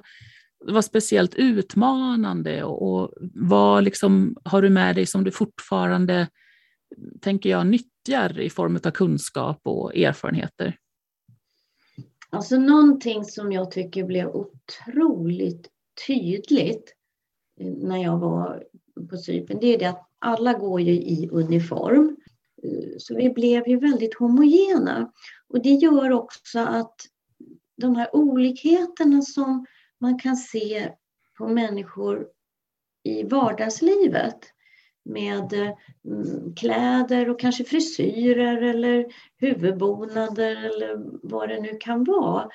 var 0.63 0.81
speciellt 0.81 1.35
utmanande 1.35 2.63
och, 2.63 2.81
och 2.81 3.13
vad 3.33 3.83
liksom, 3.83 4.37
har 4.43 4.61
du 4.61 4.69
med 4.69 4.95
dig 4.95 5.05
som 5.05 5.23
du 5.23 5.31
fortfarande, 5.31 6.27
tänker 7.21 7.49
jag, 7.49 7.67
nyttjar 7.67 8.39
i 8.39 8.49
form 8.49 8.79
av 8.85 8.91
kunskap 8.91 9.61
och 9.63 9.95
erfarenheter? 9.95 10.77
Alltså 12.29 12.57
någonting 12.57 13.23
som 13.23 13.51
jag 13.51 13.71
tycker 13.71 14.03
blev 14.03 14.27
otroligt 14.27 15.67
tydligt 16.07 16.93
eh, 17.59 17.67
när 17.67 18.03
jag 18.03 18.19
var 18.19 18.63
på 19.09 19.17
Cypern, 19.17 19.57
det 19.61 19.67
är 19.67 19.79
det 19.79 19.89
att 19.89 20.07
alla 20.19 20.53
går 20.53 20.81
ju 20.81 20.93
i 20.93 21.29
uniform. 21.31 22.17
Eh, 22.63 22.89
så 22.97 23.15
vi 23.15 23.29
blev 23.29 23.67
ju 23.67 23.79
väldigt 23.79 24.15
homogena. 24.15 25.11
Och 25.47 25.61
det 25.61 25.69
gör 25.69 26.11
också 26.11 26.59
att 26.59 26.95
de 27.77 27.95
här 27.95 28.15
olikheterna 28.15 29.21
som 29.21 29.65
man 30.03 30.19
kan 30.19 30.37
se 30.37 30.91
på 31.37 31.47
människor 31.47 32.27
i 33.03 33.23
vardagslivet 33.23 34.39
med 35.05 35.53
mm, 35.53 36.55
kläder 36.55 37.29
och 37.29 37.39
kanske 37.39 37.63
frisyrer 37.63 38.61
eller 38.61 39.05
huvudbonader 39.37 40.55
eller 40.55 40.97
vad 41.27 41.49
det 41.49 41.61
nu 41.61 41.77
kan 41.79 42.03
vara. 42.03 42.49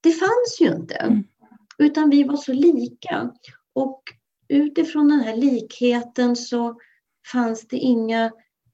Det 0.00 0.12
fanns 0.12 0.58
ju 0.60 0.66
inte, 0.66 0.94
mm. 0.94 1.24
utan 1.78 2.10
vi 2.10 2.24
var 2.24 2.36
så 2.36 2.52
lika. 2.52 3.32
Och 3.72 4.02
utifrån 4.48 5.08
den 5.08 5.20
här 5.20 5.36
likheten 5.36 6.36
så 6.36 6.80
fanns 7.32 7.68
det 7.68 7.76
inga 7.76 8.32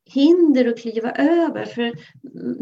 hinder 0.09 0.69
att 0.69 0.79
kliva 0.79 1.13
över. 1.13 1.65
För 1.65 1.93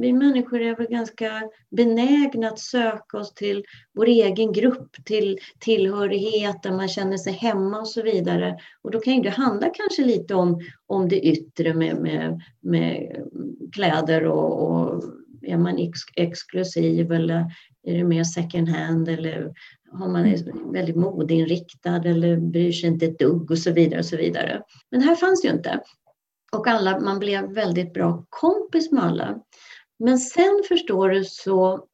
vi 0.01 0.13
människor 0.13 0.61
är 0.61 0.77
väl 0.77 0.87
ganska 0.87 1.43
benägna 1.71 2.49
att 2.49 2.59
söka 2.59 3.19
oss 3.19 3.35
till 3.35 3.65
vår 3.95 4.07
egen 4.07 4.53
grupp, 4.53 4.97
till 5.05 5.39
tillhörighet 5.59 6.63
där 6.63 6.73
man 6.73 6.89
känner 6.89 7.17
sig 7.17 7.33
hemma 7.33 7.81
och 7.81 7.89
så 7.89 8.03
vidare. 8.03 8.59
Och 8.83 8.91
då 8.91 9.01
kan 9.01 9.15
ju 9.15 9.23
det 9.23 9.31
handla 9.31 9.71
kanske 9.75 10.05
lite 10.05 10.35
om, 10.35 10.61
om 10.87 11.09
det 11.09 11.21
yttre 11.21 11.75
med, 11.75 11.97
med, 11.97 12.43
med 12.61 13.17
kläder 13.73 14.25
och, 14.25 14.71
och 14.71 15.03
är 15.43 15.57
man 15.57 15.79
ex 15.79 15.99
exklusiv 16.17 17.13
eller 17.13 17.45
är 17.83 17.95
det 17.95 18.05
mer 18.05 18.25
second 18.25 18.69
hand 18.69 19.09
eller 19.09 19.53
har 19.93 20.09
man 20.09 20.27
är 20.27 20.73
väldigt 20.73 20.97
modeinriktad 20.97 21.97
eller 22.05 22.37
bryr 22.37 22.73
sig 22.73 22.89
inte 22.89 23.07
ett 23.07 23.19
dugg 23.19 23.51
och 23.51 23.59
så 23.59 23.73
vidare. 23.73 23.99
och 23.99 24.07
så 24.07 24.17
vidare. 24.17 24.63
Men 24.91 25.01
här 25.01 25.15
fanns 25.15 25.45
ju 25.45 25.51
inte. 25.51 25.81
Och 26.53 26.67
alla, 26.67 27.01
man 27.01 27.19
blev 27.19 27.53
väldigt 27.53 27.93
bra 27.93 28.27
kompis 28.29 28.93
med 28.93 29.05
alla. 29.05 29.41
Men 29.99 30.19
sen 30.19 30.63
förstår 30.69 31.09
du 31.09 31.25
så 31.25 31.87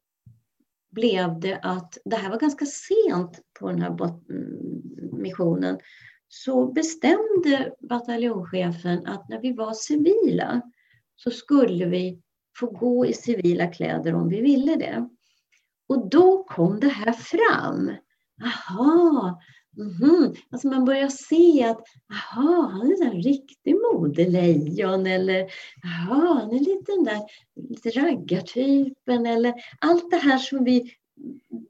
blev 0.91 1.41
det 1.41 1.59
att 1.63 1.99
det 2.05 2.17
här 2.17 2.31
var 2.31 2.39
ganska 2.39 2.67
sent 2.67 3.41
på 3.59 3.69
den 3.69 3.83
här 3.83 3.97
missionen. 5.13 5.79
Så 6.29 6.73
bestämde 6.73 7.75
bataljonschefen 7.81 9.07
att 9.07 9.29
när 9.29 9.41
vi 9.41 9.53
var 9.53 9.73
civila 9.73 10.63
så 11.17 11.31
skulle 11.31 11.87
vi 11.87 12.23
få 12.59 12.67
gå 12.67 13.07
i 13.07 13.13
civila 13.13 13.67
kläder 13.67 14.15
om 14.15 14.29
vi 14.29 14.41
ville 14.41 14.77
det. 14.77 15.09
Och 15.89 16.11
då 16.11 16.45
kom 16.45 16.81
det 16.81 16.89
här 16.89 17.13
fram. 17.13 17.91
Aha, 18.45 19.41
Mm-hmm. 19.77 20.37
Alltså 20.51 20.69
man 20.69 20.85
börjar 20.85 21.09
se 21.09 21.65
att 21.65 21.85
aha, 22.11 22.69
han 22.73 22.93
är 22.93 23.07
en 23.07 23.23
riktig 23.23 23.77
modelejon 23.93 25.07
eller 25.07 25.47
aha, 25.85 26.35
han 26.41 26.51
är 26.51 26.59
lite 26.59 26.93
den 26.93 27.05
där 27.05 27.21
lite 27.69 27.91
raggartypen 27.91 29.27
eller 29.27 29.55
allt 29.81 30.11
det 30.11 30.17
här 30.17 30.39
som 30.39 30.65
vi 30.65 30.95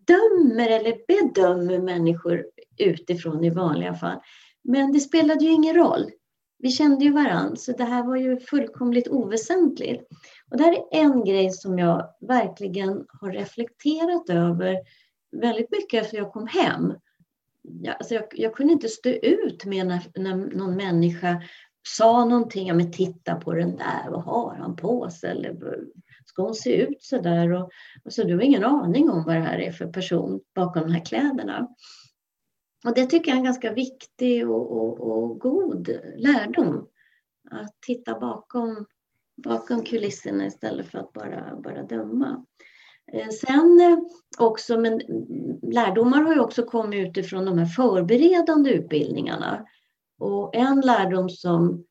dömer 0.07 0.69
eller 0.69 0.97
bedömer 1.09 1.79
människor 1.79 2.45
utifrån 2.79 3.45
i 3.45 3.51
vanliga 3.51 3.95
fall. 3.95 4.19
Men 4.65 4.93
det 4.93 5.01
spelade 5.01 5.45
ju 5.45 5.51
ingen 5.51 5.75
roll. 5.75 6.11
Vi 6.59 6.71
kände 6.71 7.05
ju 7.05 7.11
varandra, 7.11 7.57
så 7.57 7.73
det 7.73 7.85
här 7.85 8.07
var 8.07 8.17
ju 8.17 8.41
fullkomligt 8.41 9.09
oväsentligt. 9.09 10.03
Och 10.51 10.57
det 10.57 10.65
här 10.65 10.73
är 10.73 10.87
en 10.91 11.25
grej 11.25 11.51
som 11.51 11.79
jag 11.79 12.09
verkligen 12.21 13.05
har 13.09 13.33
reflekterat 13.33 14.31
över 14.31 14.79
väldigt 15.37 15.71
mycket 15.71 16.03
efter 16.05 16.17
jag 16.17 16.33
kom 16.33 16.47
hem 16.47 16.95
jag, 17.63 17.97
alltså 17.97 18.15
jag, 18.15 18.25
jag, 18.33 18.55
kunde 18.55 18.73
inte 18.73 18.89
stå 18.89 19.11
ut 19.11 19.65
med 19.65 19.87
när, 19.87 20.03
när 20.15 20.37
någon 20.37 20.77
människa 20.77 21.43
sa 21.89 22.25
någonting, 22.25 22.67
ja 22.67 22.75
men 22.75 22.93
titta 22.93 23.35
på 23.35 23.53
den 23.53 23.77
där, 23.77 24.11
vad 24.11 24.23
har 24.23 24.55
han 24.55 24.77
på 24.77 25.11
sig? 25.11 25.31
Eller 25.31 25.79
ska 26.27 26.43
hon 26.43 26.55
se 26.55 26.77
ut 26.77 27.03
så 27.03 27.21
där? 27.21 27.53
Och, 27.53 27.71
och 28.05 28.13
så 28.13 28.25
du 28.25 28.35
har 28.35 28.43
ingen 28.43 28.65
aning 28.65 29.11
om 29.11 29.25
vad 29.25 29.35
det 29.35 29.41
här 29.41 29.59
är 29.59 29.73
för 29.73 29.87
person 29.87 30.41
bakom 30.55 30.83
de 30.83 30.93
här 30.93 31.05
kläderna. 31.05 31.69
Och 32.85 32.95
det 32.95 33.07
tycker 33.07 33.31
jag 33.31 33.37
är 33.37 33.39
en 33.39 33.45
ganska 33.45 33.73
viktig 33.73 34.51
och, 34.51 34.73
och, 34.73 35.01
och 35.01 35.39
god 35.39 35.89
lärdom. 36.17 36.89
Att 37.51 37.77
titta 37.87 38.21
bakom, 38.21 38.87
bakom 39.45 39.85
kulisserna 39.85 40.47
istället 40.47 40.87
för 40.87 40.99
att 40.99 41.13
bara, 41.13 41.61
bara 41.65 41.83
döma. 41.83 42.47
Eh, 43.13 43.29
sen 43.29 43.81
eh, 43.81 43.99
också, 44.39 44.79
men 44.81 45.01
lärdomar 45.63 46.23
har 46.23 46.35
ju 46.35 46.41
också 46.41 46.63
kommit 46.63 47.09
utifrån 47.09 47.45
de 47.45 47.59
här 47.59 47.67
förberedande 47.67 48.71
utbildningarna. 48.71 49.67
Och 50.19 50.57
en 50.57 50.81
lärdom 50.81 51.29
som 51.31 51.85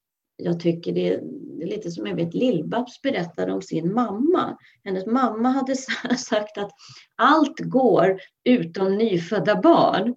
jag 0.44 0.60
tycker 0.60 0.94
det 0.94 1.14
är, 1.14 1.22
lite 1.66 1.92
som 1.92 2.08
jag 2.08 2.16
vet 2.16 2.34
Lill-Babs 2.34 3.02
berättade 3.04 3.54
om 3.54 3.62
sin 3.62 3.94
mamma. 3.94 4.58
Hennes 4.84 5.06
mamma 5.06 5.50
hade 5.50 5.76
sagt 6.18 6.58
att 6.58 6.72
allt 7.16 7.60
går 7.60 8.20
utom 8.44 8.98
nyfödda 8.98 9.62
barn. 9.62 10.16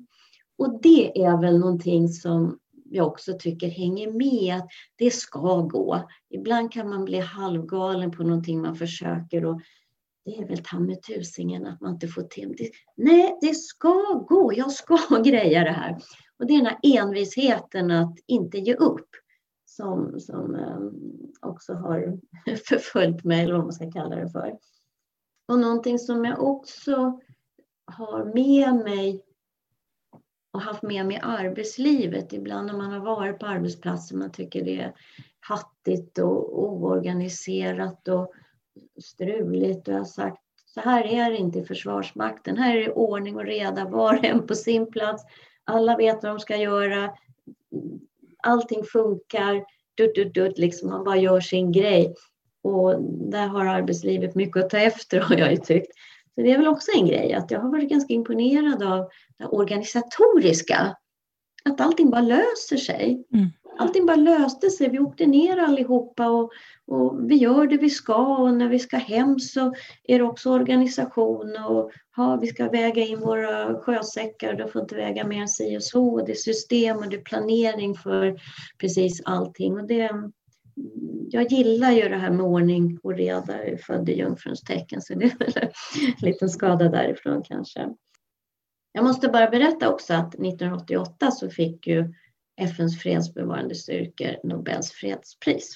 Och 0.58 0.82
det 0.82 1.22
är 1.24 1.40
väl 1.40 1.58
någonting 1.58 2.08
som 2.08 2.58
jag 2.84 3.06
också 3.06 3.32
tycker 3.38 3.68
hänger 3.68 4.12
med, 4.12 4.56
att 4.56 4.68
det 4.96 5.10
ska 5.10 5.60
gå. 5.60 6.08
Ibland 6.30 6.72
kan 6.72 6.88
man 6.88 7.04
bli 7.04 7.18
halvgalen 7.18 8.10
på 8.10 8.22
någonting 8.22 8.60
man 8.60 8.76
försöker 8.76 9.44
och 9.44 9.60
det 10.24 10.38
är 10.38 10.48
väl 10.48 10.62
ta 10.64 10.80
med 10.80 11.02
tusingen 11.02 11.66
att 11.66 11.80
man 11.80 11.92
inte 11.92 12.08
får 12.08 12.22
till 12.22 12.54
det. 12.58 12.70
Nej, 12.96 13.38
det 13.40 13.54
ska 13.54 14.24
gå, 14.28 14.52
jag 14.56 14.72
ska 14.72 14.98
greja 15.24 15.64
det 15.64 15.70
här. 15.70 15.98
Och 16.38 16.46
det 16.46 16.54
är 16.54 16.58
den 16.58 16.66
här 16.66 16.78
envisheten 16.82 17.90
att 17.90 18.14
inte 18.26 18.58
ge 18.58 18.74
upp 18.74 19.08
som, 19.64 20.20
som 20.20 20.54
ehm, 20.54 20.92
också 21.40 21.72
har 21.72 22.18
förföljt 22.68 23.24
mig, 23.24 23.42
eller 23.42 23.54
vad 23.54 23.64
man 23.64 23.72
ska 23.72 23.90
kalla 23.90 24.16
det 24.16 24.30
för. 24.30 24.58
Och 25.48 25.58
någonting 25.58 25.98
som 25.98 26.24
jag 26.24 26.42
också 26.42 27.20
har 27.84 28.24
med 28.24 28.74
mig 28.74 29.24
och 30.52 30.60
haft 30.60 30.82
med 30.82 31.06
mig 31.06 31.16
i 31.16 31.20
arbetslivet. 31.22 32.32
Ibland 32.32 32.66
när 32.66 32.76
man 32.76 32.92
har 32.92 33.00
varit 33.00 33.38
på 33.38 33.46
arbetsplatser 33.46 34.16
man 34.16 34.32
tycker 34.32 34.64
det 34.64 34.80
är 34.80 34.94
hattigt 35.40 36.18
och 36.18 36.62
oorganiserat 36.64 38.08
och 38.08 38.34
struligt 39.02 39.88
och 39.88 39.94
jag 39.94 39.98
har 39.98 40.04
sagt 40.04 40.38
så 40.66 40.80
här 40.80 41.04
är 41.04 41.30
det 41.30 41.36
inte 41.36 41.58
i 41.58 41.64
Försvarsmakten. 41.64 42.56
Här 42.56 42.76
är 42.76 42.80
det 42.84 42.92
ordning 42.92 43.36
och 43.36 43.44
reda, 43.44 43.84
var 43.84 44.18
och 44.18 44.24
en 44.24 44.46
på 44.46 44.54
sin 44.54 44.90
plats. 44.90 45.24
Alla 45.64 45.96
vet 45.96 46.22
vad 46.22 46.32
de 46.32 46.40
ska 46.40 46.56
göra. 46.56 47.10
Allting 48.42 48.84
funkar. 48.84 49.64
Dutt, 49.96 50.14
dutt, 50.14 50.34
dutt, 50.34 50.58
liksom 50.58 50.90
man 50.90 51.04
bara 51.04 51.16
gör 51.16 51.40
sin 51.40 51.72
grej. 51.72 52.14
Och 52.62 53.02
där 53.02 53.46
har 53.46 53.66
arbetslivet 53.66 54.34
mycket 54.34 54.64
att 54.64 54.70
ta 54.70 54.78
efter 54.78 55.20
har 55.28 55.36
jag 55.36 55.50
ju 55.50 55.56
tyckt. 55.56 55.92
Så 56.34 56.40
det 56.40 56.52
är 56.52 56.58
väl 56.58 56.68
också 56.68 56.90
en 56.96 57.06
grej 57.06 57.32
att 57.32 57.50
jag 57.50 57.60
har 57.60 57.70
varit 57.70 57.90
ganska 57.90 58.14
imponerad 58.14 58.82
av 58.82 59.10
det 59.38 59.44
organisatoriska. 59.44 60.96
Att 61.64 61.80
allting 61.80 62.10
bara 62.10 62.20
löser 62.20 62.76
sig. 62.76 63.24
Mm 63.32 63.50
allting 63.78 64.06
bara 64.06 64.16
löste 64.16 64.70
sig. 64.70 64.88
Vi 64.90 64.98
åkte 64.98 65.26
ner 65.26 65.56
allihopa 65.56 66.28
och, 66.28 66.50
och 66.86 67.30
vi 67.30 67.36
gör 67.36 67.66
det 67.66 67.76
vi 67.76 67.90
ska 67.90 68.36
och 68.36 68.54
när 68.54 68.68
vi 68.68 68.78
ska 68.78 68.96
hem 68.96 69.38
så 69.38 69.74
är 70.04 70.18
det 70.18 70.24
också 70.24 70.50
organisation 70.50 71.56
och 71.68 71.90
ha, 72.16 72.36
vi 72.36 72.46
ska 72.46 72.68
väga 72.68 73.02
in 73.02 73.20
våra 73.20 73.80
sjösäckar, 73.80 74.54
de 74.54 74.68
får 74.68 74.82
inte 74.82 74.94
väga 74.94 75.26
mer 75.26 75.40
än 75.40 75.48
si 75.48 75.78
och 75.78 75.82
så. 75.82 76.24
Det 76.26 76.32
är 76.32 76.36
system 76.36 76.96
och 76.96 77.08
det 77.08 77.16
är 77.16 77.22
planering 77.22 77.94
för 77.94 78.38
precis 78.78 79.22
allting. 79.24 79.78
Och 79.78 79.86
det, 79.86 80.10
jag 81.28 81.52
gillar 81.52 81.90
ju 81.90 82.08
det 82.08 82.16
här 82.16 82.30
med 82.30 82.46
ordning 82.46 82.98
och 83.02 83.14
reda, 83.14 83.58
jag 83.58 83.68
är 83.68 83.76
född 83.76 84.08
i 84.08 84.18
jungfruns 84.18 84.60
tecken 84.60 85.02
så 85.02 85.14
det 85.14 85.24
är 85.24 85.38
väl 85.38 85.52
en 85.56 85.70
liten 86.22 86.48
skada 86.48 86.88
därifrån 86.88 87.42
kanske. 87.42 87.88
Jag 88.92 89.04
måste 89.04 89.28
bara 89.28 89.50
berätta 89.50 89.92
också 89.92 90.14
att 90.14 90.34
1988 90.34 91.30
så 91.30 91.50
fick 91.50 91.86
ju 91.86 92.14
FNs 92.56 92.98
fredsbevarande 92.98 93.74
styrkor 93.74 94.36
Nobels 94.44 94.92
fredspris. 94.92 95.74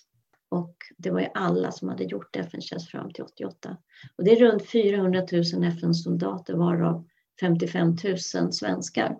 Och 0.48 0.76
det 0.96 1.10
var 1.10 1.20
ju 1.20 1.28
alla 1.34 1.72
som 1.72 1.88
hade 1.88 2.04
gjort 2.04 2.36
FN-tjänst 2.36 2.90
fram 2.90 3.12
till 3.12 3.24
88. 3.24 3.76
Och 4.16 4.24
det 4.24 4.30
är 4.30 4.40
runt 4.40 4.70
400 4.70 5.26
000 5.32 5.64
FN-soldater 5.64 6.54
varav 6.54 7.04
55 7.40 7.96
000 8.34 8.52
svenskar. 8.52 9.18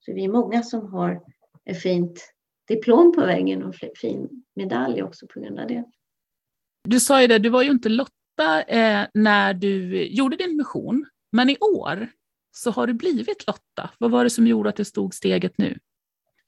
Så 0.00 0.12
vi 0.12 0.24
är 0.24 0.28
många 0.28 0.62
som 0.62 0.92
har 0.92 1.22
ett 1.64 1.82
fint 1.82 2.32
diplom 2.68 3.12
på 3.12 3.20
väggen 3.20 3.62
och 3.62 3.84
en 3.84 3.90
fin 3.96 4.44
medalj 4.54 5.02
också 5.02 5.26
på 5.26 5.40
grund 5.40 5.58
av 5.58 5.66
det. 5.66 5.84
Du 6.88 7.00
sa 7.00 7.22
ju 7.22 7.26
det, 7.26 7.38
du 7.38 7.48
var 7.48 7.62
ju 7.62 7.70
inte 7.70 7.88
Lotta 7.88 8.62
eh, 8.62 9.06
när 9.14 9.54
du 9.54 10.04
gjorde 10.04 10.36
din 10.36 10.56
mission, 10.56 11.06
men 11.32 11.50
i 11.50 11.56
år 11.58 12.08
så 12.52 12.70
har 12.70 12.86
du 12.86 12.94
blivit 12.94 13.46
Lotta. 13.46 13.90
Vad 13.98 14.10
var 14.10 14.24
det 14.24 14.30
som 14.30 14.46
gjorde 14.46 14.68
att 14.68 14.76
du 14.76 14.84
stod 14.84 15.14
steget 15.14 15.58
nu? 15.58 15.78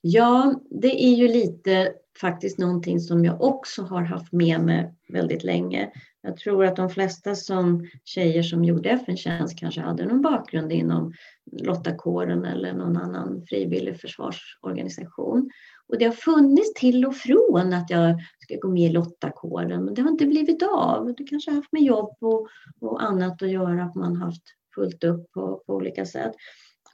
Ja, 0.05 0.61
det 0.71 1.05
är 1.05 1.15
ju 1.15 1.29
lite 1.29 1.93
faktiskt 2.21 2.59
någonting 2.59 3.01
som 3.01 3.25
jag 3.25 3.43
också 3.43 3.83
har 3.83 4.03
haft 4.03 4.33
med 4.33 4.61
mig 4.61 4.95
väldigt 5.09 5.45
länge. 5.45 5.91
Jag 6.23 6.37
tror 6.37 6.65
att 6.65 6.77
de 6.77 6.91
flesta 6.91 7.35
som 7.35 7.87
tjejer 8.05 8.43
som 8.43 8.65
gjorde 8.65 8.91
FN-tjänst 8.91 9.59
kanske 9.59 9.81
hade 9.81 10.07
någon 10.07 10.23
bakgrund 10.23 10.73
inom 10.73 11.12
Lottakåren 11.53 12.45
eller 12.45 12.73
någon 12.73 12.97
annan 12.97 13.47
frivillig 13.49 14.01
försvarsorganisation. 14.01 15.51
Och 15.88 15.99
det 15.99 16.05
har 16.05 16.12
funnits 16.12 16.75
till 16.75 17.07
och 17.07 17.15
från 17.15 17.73
att 17.73 17.91
jag 17.91 18.21
ska 18.38 18.57
gå 18.57 18.69
med 18.69 18.91
i 18.91 18.93
Lottakåren, 18.93 19.85
men 19.85 19.95
det 19.95 20.03
har 20.03 20.11
inte 20.11 20.27
blivit 20.27 20.62
av. 20.62 21.15
Det 21.17 21.25
kanske 21.25 21.51
har 21.51 21.57
haft 21.57 21.73
med 21.73 21.83
jobb 21.83 22.17
och, 22.21 22.49
och 22.81 23.03
annat 23.03 23.43
att 23.43 23.51
göra, 23.51 23.85
att 23.85 23.95
man 23.95 24.17
haft 24.17 24.43
fullt 24.75 25.05
upp 25.05 25.33
på, 25.33 25.62
på 25.67 25.75
olika 25.75 26.07
sätt. 26.07 26.33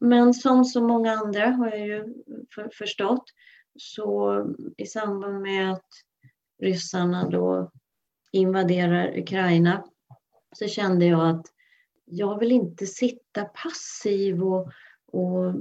Men 0.00 0.34
som 0.34 0.64
så 0.64 0.82
många 0.82 1.12
andra 1.12 1.46
har 1.46 1.68
jag 1.68 1.86
ju 1.86 2.14
för, 2.54 2.70
förstått 2.72 3.24
så 3.78 4.44
i 4.76 4.86
samband 4.86 5.42
med 5.42 5.72
att 5.72 5.88
ryssarna 6.62 7.28
då 7.28 7.70
invaderar 8.32 9.18
Ukraina 9.18 9.84
så 10.52 10.66
kände 10.66 11.06
jag 11.06 11.28
att 11.28 11.46
jag 12.04 12.38
vill 12.38 12.52
inte 12.52 12.86
sitta 12.86 13.44
passiv 13.44 14.42
och, 14.42 14.72
och 15.12 15.54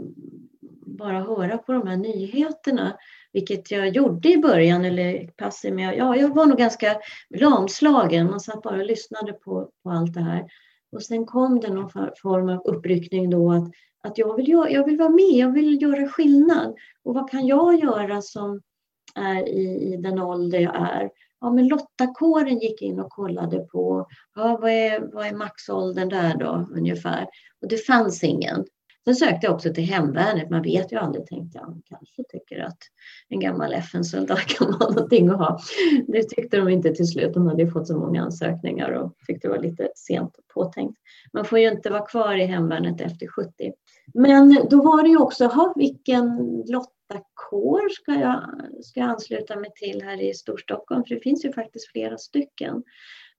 bara 0.85 1.19
höra 1.19 1.57
på 1.57 1.71
de 1.73 1.87
här 1.87 1.97
nyheterna, 1.97 2.97
vilket 3.33 3.71
jag 3.71 3.89
gjorde 3.89 4.29
i 4.29 4.37
början, 4.37 4.85
eller 4.85 5.27
passiv, 5.27 5.73
men 5.73 5.83
jag, 5.83 5.97
ja, 5.97 6.15
jag 6.15 6.35
var 6.35 6.45
nog 6.45 6.57
ganska 6.57 6.97
lamslagen. 7.29 8.29
Man 8.29 8.39
satt 8.39 8.61
bara 8.61 8.77
och 8.77 8.85
lyssnade 8.85 9.33
på, 9.33 9.71
på 9.83 9.89
allt 9.89 10.13
det 10.13 10.21
här. 10.21 10.47
Och 10.91 11.03
sen 11.03 11.25
kom 11.25 11.59
det 11.59 11.73
någon 11.73 11.89
form 12.21 12.49
av 12.49 12.61
uppryckning 12.65 13.29
då 13.29 13.51
att 13.51 13.71
att 14.07 14.17
jag 14.17 14.35
vill, 14.35 14.49
jag 14.49 14.85
vill 14.85 14.97
vara 14.97 15.09
med, 15.09 15.33
jag 15.33 15.51
vill 15.51 15.81
göra 15.81 16.07
skillnad. 16.07 16.75
Och 17.03 17.13
vad 17.13 17.29
kan 17.29 17.47
jag 17.47 17.79
göra 17.79 18.21
som 18.21 18.61
är 19.15 19.47
i, 19.47 19.93
i 19.93 19.97
den 19.97 20.19
ålder 20.19 20.59
jag 20.59 20.75
är? 20.75 21.09
Ja, 21.41 21.51
men 21.51 21.67
Lottakåren 21.67 22.59
gick 22.59 22.81
in 22.81 22.99
och 22.99 23.09
kollade 23.09 23.59
på 23.59 24.07
ja, 24.35 24.57
vad, 24.61 24.71
är, 24.71 24.99
vad 25.13 25.27
är 25.27 25.35
maxåldern 25.35 26.09
där 26.09 26.37
då 26.37 26.67
ungefär. 26.71 27.27
Och 27.61 27.67
det 27.67 27.77
fanns 27.77 28.23
ingen. 28.23 28.65
Sen 29.07 29.15
sökte 29.15 29.47
jag 29.47 29.55
också 29.55 29.73
till 29.73 29.83
hemvärnet. 29.83 30.49
Man 30.49 30.61
vet 30.61 30.91
ju 30.91 30.97
aldrig, 30.97 31.25
tänkte 31.25 31.57
jag. 31.57 31.81
Kanske 31.85 32.23
tycker 32.29 32.59
att 32.59 32.77
en 33.29 33.39
gammal 33.39 33.73
FN-soldat 33.73 34.39
kan 34.47 34.71
vara 34.79 34.89
någonting 34.89 35.29
att 35.29 35.37
ha. 35.37 35.59
Det 36.07 36.23
tyckte 36.23 36.57
de 36.57 36.69
inte 36.69 36.91
till 36.91 37.07
slut. 37.07 37.33
De 37.33 37.47
hade 37.47 37.63
ju 37.63 37.71
fått 37.71 37.87
så 37.87 37.99
många 37.99 38.21
ansökningar 38.21 38.91
och 38.91 39.13
tyckte 39.27 39.47
det 39.47 39.51
var 39.51 39.61
lite 39.61 39.89
sent 39.95 40.35
påtänkt. 40.53 40.99
Man 41.33 41.45
får 41.45 41.59
ju 41.59 41.67
inte 41.71 41.89
vara 41.89 42.05
kvar 42.05 42.35
i 42.35 42.45
hemvärnet 42.45 43.01
efter 43.01 43.27
70. 43.27 43.51
Men 44.13 44.67
då 44.69 44.81
var 44.81 45.03
det 45.03 45.09
ju 45.09 45.17
också, 45.17 45.45
ha, 45.45 45.73
vilken 45.75 46.37
lottakår 46.67 47.89
ska 47.89 48.11
jag, 48.13 48.43
ska 48.83 48.99
jag 48.99 49.09
ansluta 49.09 49.55
mig 49.55 49.69
till 49.75 50.01
här 50.01 50.21
i 50.21 50.33
Storstockholm? 50.33 51.03
För 51.03 51.15
det 51.15 51.21
finns 51.21 51.45
ju 51.45 51.53
faktiskt 51.53 51.91
flera 51.91 52.17
stycken. 52.17 52.83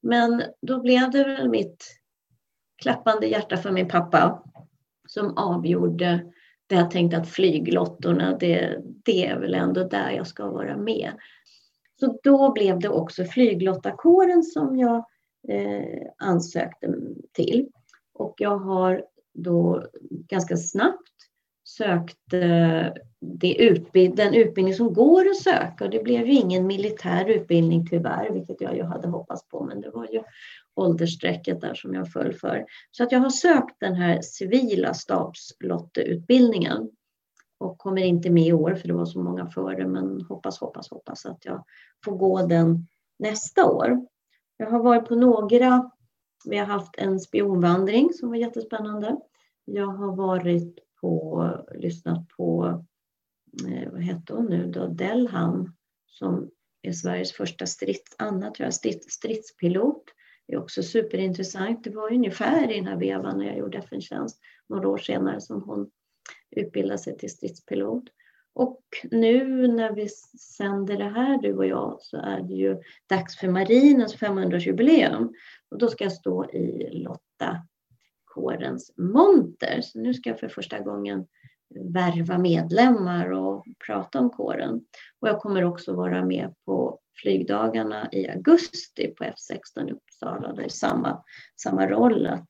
Men 0.03 0.43
då 0.63 0.81
blev 0.81 1.11
det 1.11 1.25
väl 1.25 1.49
mitt 1.49 1.85
klappande 2.83 3.27
hjärta 3.27 3.57
för 3.57 3.71
min 3.71 3.89
pappa 3.89 4.43
som 5.09 5.37
avgjorde 5.37 6.25
där 6.67 6.77
jag 6.77 6.91
tänkte 6.91 7.17
att 7.17 7.29
flyglottorna, 7.29 8.37
det, 8.41 8.79
det 9.05 9.27
är 9.27 9.39
väl 9.39 9.55
ändå 9.55 9.85
där 9.85 10.11
jag 10.11 10.27
ska 10.27 10.51
vara 10.51 10.77
med. 10.77 11.13
Så 12.01 12.19
då 12.23 12.53
blev 12.53 12.79
det 12.79 12.89
också 12.89 13.25
flyglottakåren 13.25 14.43
som 14.43 14.79
jag 14.79 14.97
eh, 15.49 16.07
ansökte 16.19 16.95
till. 17.33 17.69
Och 18.15 18.35
jag 18.39 18.59
har 18.59 19.05
då 19.35 19.85
ganska 20.29 20.57
snabbt 20.57 21.13
sökt 21.65 22.33
eh, 22.33 22.87
det 23.21 23.55
utbild 23.55 24.17
den 24.17 24.35
utbildning 24.35 24.75
som 24.75 24.95
går 24.95 25.29
att 25.29 25.37
söka. 25.37 25.85
Och 25.85 25.91
det 25.91 26.05
blev 26.05 26.27
ju 26.27 26.33
ingen 26.33 26.67
militär 26.67 27.25
utbildning 27.25 27.87
tyvärr, 27.87 28.31
vilket 28.31 28.61
jag 28.61 28.77
ju 28.77 28.83
hade 28.83 29.09
hoppats 29.09 29.49
på, 29.49 29.65
men 29.65 29.81
det 29.81 29.91
var 29.91 30.07
ju 30.13 30.23
åldersstrecket 30.79 31.61
där 31.61 31.75
som 31.75 31.95
jag 31.95 32.13
föll 32.13 32.33
för. 32.33 32.65
Så 32.91 33.03
att 33.03 33.13
jag 33.13 33.19
har 33.19 33.31
sökt 33.31 33.81
den 33.81 33.95
här 33.95 34.21
civila 34.21 34.95
stabslotteutbildningen 34.95 36.91
och 37.59 37.79
kommer 37.79 38.03
inte 38.03 38.31
med 38.31 38.47
i 38.47 38.53
år 38.53 38.75
för 38.75 38.89
det 38.89 38.95
var 38.95 39.07
så 39.07 39.23
många 39.23 39.47
före, 39.47 39.87
men 39.87 40.21
hoppas, 40.21 40.61
hoppas, 40.61 40.91
hoppas 40.91 41.27
att 41.27 41.45
jag 41.45 41.65
får 42.05 42.17
gå 42.17 42.47
den 42.47 42.87
nästa 43.19 43.71
år. 43.71 44.07
Jag 44.57 44.71
har 44.71 44.83
varit 44.83 45.09
på 45.09 45.15
några, 45.15 45.91
vi 46.45 46.59
har 46.59 46.67
haft 46.67 46.99
en 46.99 47.21
spionvandring 47.21 48.13
som 48.13 48.29
var 48.29 48.37
jättespännande. 48.37 49.17
Jag 49.65 49.87
har 49.87 50.17
varit 50.17 50.79
på, 51.01 51.49
lyssnat 51.75 52.29
på, 52.29 52.67
eh, 53.69 53.91
vad 53.93 54.03
hette 54.03 54.35
hon 54.35 54.47
nu 54.47 54.67
då, 54.67 54.87
Delham 54.87 55.75
som 56.07 56.51
är 56.83 56.93
Sveriges 56.93 57.33
första 57.33 57.67
strids, 57.67 58.15
Anna 58.19 58.51
tror 58.51 58.65
jag, 58.67 58.75
stridspilot. 59.11 60.05
Det 60.49 60.55
är 60.55 60.59
också 60.59 60.83
superintressant. 60.83 61.85
Det 61.85 61.91
var 61.91 62.13
ungefär 62.13 62.73
i 62.73 62.77
den 62.77 62.87
här 62.87 62.97
vevan 62.97 63.39
när 63.39 63.47
jag 63.47 63.59
gjorde 63.59 63.79
FN-tjänst 63.79 64.41
några 64.69 64.89
år 64.89 64.99
senare 64.99 65.41
som 65.41 65.63
hon 65.63 65.91
utbildade 66.51 66.99
sig 66.99 67.19
till 67.19 67.31
stridspilot. 67.31 68.05
Och 68.55 68.81
nu 69.11 69.69
när 69.69 69.93
vi 69.93 70.09
sänder 70.57 70.97
det 70.97 71.05
här, 71.05 71.39
du 71.43 71.57
och 71.57 71.67
jag, 71.67 71.97
så 72.01 72.17
är 72.17 72.41
det 72.41 72.55
ju 72.55 72.77
dags 73.07 73.39
för 73.39 73.49
marinens 73.49 74.17
500-årsjubileum. 74.17 75.33
Och 75.71 75.79
då 75.79 75.89
ska 75.89 76.05
jag 76.05 76.13
stå 76.13 76.51
i 76.51 76.89
Lotta 76.93 77.67
kårens 78.25 78.93
monter. 78.97 79.81
Så 79.83 79.99
nu 79.99 80.15
ska 80.15 80.31
jag 80.31 80.41
för 80.41 80.49
första 80.49 80.79
gången 80.81 81.27
värva 81.75 82.39
medlemmar 82.39 83.31
och 83.31 83.67
prata 83.87 84.21
om 84.21 84.31
kåren. 84.31 84.85
Och 85.21 85.29
jag 85.29 85.41
kommer 85.41 85.65
också 85.65 85.95
vara 85.95 86.25
med 86.25 86.55
på 86.65 87.01
flygdagarna 87.23 88.09
i 88.13 88.29
augusti 88.29 89.07
på 89.09 89.25
F16 89.25 89.89
i 89.89 89.93
Uppsala. 89.93 90.53
Det 90.53 90.65
är 90.65 90.69
samma, 90.69 91.25
samma 91.57 91.87
roll 91.87 92.27
att 92.27 92.49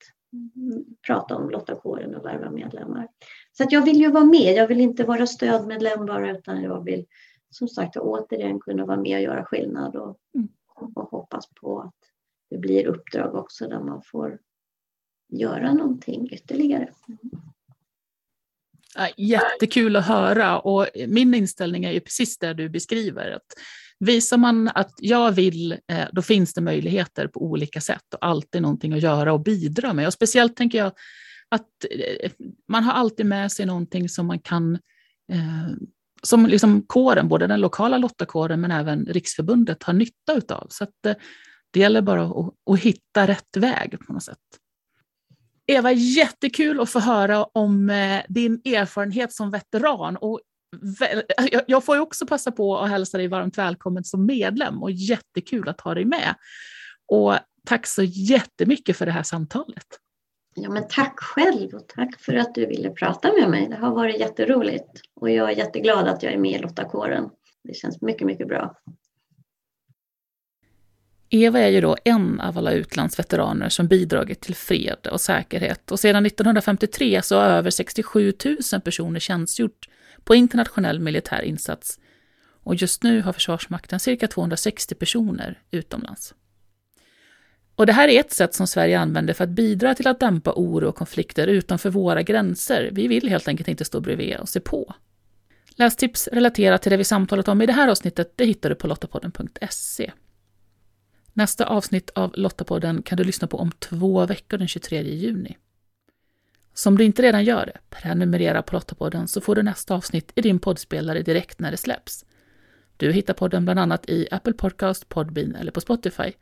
prata 1.07 1.37
om 1.37 1.51
lottakåren 1.51 2.15
och 2.15 2.27
värva 2.27 2.51
medlemmar. 2.51 3.09
Så 3.53 3.63
att 3.63 3.73
jag 3.73 3.85
vill 3.85 4.01
ju 4.01 4.11
vara 4.11 4.25
med. 4.25 4.55
Jag 4.55 4.67
vill 4.67 4.81
inte 4.81 5.05
vara 5.05 5.27
stödmedlem 5.27 6.07
bara 6.07 6.31
utan 6.31 6.63
jag 6.63 6.85
vill 6.85 7.07
som 7.51 7.69
sagt 7.69 7.97
återigen 7.97 8.61
kunna 8.61 8.87
vara 8.87 8.97
med 8.97 9.17
och 9.17 9.23
göra 9.23 9.45
skillnad 9.45 9.97
och, 9.97 10.19
mm. 10.35 10.49
och 10.95 11.11
hoppas 11.11 11.49
på 11.61 11.81
att 11.81 11.95
det 12.51 12.59
blir 12.59 12.87
uppdrag 12.87 13.35
också 13.35 13.69
där 13.69 13.81
man 13.81 14.03
får 14.03 14.39
göra 15.29 15.75
någonting 15.75 16.29
ytterligare. 16.33 16.89
jättekul 19.17 19.97
att 19.97 20.07
höra 20.07 20.59
och 20.59 20.87
min 21.09 21.35
inställning 21.35 21.85
är 21.85 21.93
ju 21.93 22.01
precis 22.01 22.39
det 22.39 22.55
du 22.55 22.69
beskriver. 22.69 23.31
Att 23.31 23.47
Visar 24.01 24.37
man 24.37 24.69
att 24.69 24.95
jag 24.99 25.33
vill, 25.33 25.73
eh, 25.73 26.09
då 26.13 26.23
finns 26.23 26.55
det 26.55 26.61
möjligheter 26.61 27.27
på 27.27 27.43
olika 27.43 27.81
sätt 27.81 28.15
och 28.15 28.27
alltid 28.27 28.63
någonting 28.63 28.93
att 28.93 29.03
göra 29.03 29.33
och 29.33 29.41
bidra 29.41 29.93
med. 29.93 30.07
Och 30.07 30.13
speciellt 30.13 30.57
tänker 30.57 30.79
jag 30.79 30.93
att 31.49 31.69
eh, 31.91 32.31
man 32.69 32.85
har 32.85 32.93
alltid 32.93 33.27
med 33.27 33.53
sig 33.53 33.67
någonting 33.67 34.09
som 34.09 34.27
man 34.27 34.39
kan 34.39 34.75
eh, 35.33 35.69
som 36.23 36.47
liksom 36.47 36.83
kåren, 36.83 37.29
både 37.29 37.47
den 37.47 37.61
lokala 37.61 37.99
lottakåren 37.99 38.61
men 38.61 38.71
även 38.71 39.07
Riksförbundet 39.07 39.83
har 39.83 39.93
nytta 39.93 40.35
utav. 40.35 40.67
Så 40.71 40.85
att 40.85 41.17
det 41.71 41.81
gäller 41.81 42.03
bara 42.03 42.25
att, 42.25 42.55
att 42.71 42.81
hitta 42.81 43.27
rätt 43.27 43.57
väg 43.57 43.99
på 44.07 44.13
något 44.13 44.23
sätt. 44.23 44.39
Eva, 45.67 45.93
jättekul 45.93 46.81
att 46.81 46.91
få 46.91 46.99
höra 47.01 47.45
om 47.45 47.87
din 48.29 48.61
erfarenhet 48.65 49.33
som 49.33 49.51
veteran 49.51 50.17
och 50.17 50.41
jag 51.67 51.85
får 51.85 51.97
ju 51.97 52.03
också 52.03 52.27
passa 52.27 52.53
på 52.53 52.79
att 52.79 52.91
hälsa 52.91 53.19
dig 53.19 53.29
varmt 53.29 53.59
välkommen 53.59 54.05
som 54.05 54.27
medlem 54.27 54.83
och 54.83 54.91
jättekul 54.91 55.69
att 55.69 55.81
ha 55.81 55.95
dig 55.95 56.05
med. 56.05 56.35
Och 57.07 57.35
tack 57.67 57.87
så 57.87 58.03
jättemycket 58.03 58.97
för 58.97 59.07
det 59.07 59.13
här 59.13 59.23
samtalet. 59.23 59.87
Ja, 60.55 60.71
men 60.71 60.89
tack 60.89 61.21
själv 61.21 61.75
och 61.75 61.89
tack 61.89 62.21
för 62.21 62.35
att 62.35 62.55
du 62.55 62.67
ville 62.67 62.91
prata 62.91 63.33
med 63.33 63.51
mig. 63.51 63.69
Det 63.69 63.77
har 63.77 63.95
varit 63.95 64.21
jätteroligt 64.21 65.01
och 65.15 65.31
jag 65.31 65.51
är 65.51 65.57
jätteglad 65.57 66.09
att 66.09 66.23
jag 66.23 66.33
är 66.33 66.39
med 66.39 66.53
i 66.53 66.59
Lottakåren. 66.59 67.31
Det 67.65 67.75
känns 67.75 68.01
mycket, 68.01 68.27
mycket 68.27 68.49
bra. 68.49 68.75
Eva 71.31 71.59
är 71.59 71.69
ju 71.69 71.81
då 71.81 71.97
en 72.05 72.41
av 72.41 72.59
alla 72.59 72.73
utlandsveteraner 72.73 73.69
som 73.69 73.87
bidragit 73.87 74.41
till 74.41 74.55
fred 74.55 75.07
och 75.13 75.21
säkerhet 75.21 75.91
och 75.91 76.01
sedan 76.01 76.27
1953 76.27 77.23
så 77.23 77.37
har 77.37 77.45
över 77.45 77.71
67 77.71 78.33
000 78.73 78.81
personer 78.81 79.21
tjänstgjort 79.21 79.89
på 80.29 80.35
internationell 80.35 81.01
militär 81.01 81.43
insats 81.43 81.99
och 82.63 82.75
just 82.75 83.03
nu 83.03 83.23
har 83.23 83.33
Försvarsmakten 83.33 84.01
cirka 84.01 84.29
260 84.29 84.95
personer 84.95 85.63
utomlands. 85.71 86.35
Och 87.75 87.87
det 87.87 87.93
här 87.93 88.09
är 88.09 88.21
ett 88.21 88.33
sätt 88.33 88.55
som 88.55 88.67
Sverige 88.67 89.01
använder 89.01 89.35
för 89.35 89.45
att 89.45 89.51
bidra 89.51 89.95
till 89.95 90.07
att 90.07 90.21
dämpa 90.21 90.53
oro 90.57 90.89
och 90.89 90.97
konflikter 90.97 91.47
utanför 91.47 91.91
våra 91.91 92.23
gränser. 92.23 92.91
Vi 92.93 93.09
vill 93.09 93.29
helt 93.29 93.49
enkelt 93.49 93.69
inte 93.69 93.85
stå 93.85 94.01
bredvid 94.01 94.37
och 94.37 94.49
se 94.49 94.61
på. 94.61 94.95
Lästips 95.77 96.29
relaterat 96.33 96.83
till 96.83 96.91
det 96.91 96.97
vi 96.97 97.05
samtalat 97.05 97.49
om 97.49 97.63
i 97.63 97.67
det 97.67 97.73
här 97.73 97.89
avsnittet 97.89 98.33
det 98.37 98.45
hittar 98.45 98.69
du 98.69 98.75
på 98.75 98.87
lottapodden.se. 98.87 100.13
Nästa 101.33 101.67
avsnitt 101.67 102.11
av 102.15 102.33
Lottapodden 102.35 103.03
kan 103.03 103.19
du 103.19 103.25
lyssna 103.25 103.49
på 103.49 103.59
om 103.59 103.71
två 103.71 104.27
veckor 104.27 104.59
den 104.59 104.69
23 104.69 105.03
juni. 105.03 105.57
Så 106.79 106.89
om 106.89 106.99
du 106.99 107.05
inte 107.05 107.23
redan 107.23 107.45
gör 107.45 107.67
det, 107.67 107.79
prenumerera 107.91 108.63
på 108.63 108.75
Lottapodden 108.75 109.29
så 109.29 109.41
får 109.41 109.55
du 109.55 109.63
nästa 109.63 109.95
avsnitt 109.95 110.33
i 110.35 110.41
din 110.41 110.59
poddspelare 110.59 111.23
direkt 111.23 111.61
när 111.61 111.71
det 111.71 111.77
släpps. 111.77 112.25
Du 112.97 113.13
hittar 113.13 113.35
podden 113.35 113.65
bland 113.65 113.81
annat 113.81 114.09
i 114.09 114.29
Apple 114.31 114.53
Podcast, 114.53 115.09
Podbean 115.09 115.55
eller 115.55 115.73
på 115.73 115.81
Spotify. 115.81 116.33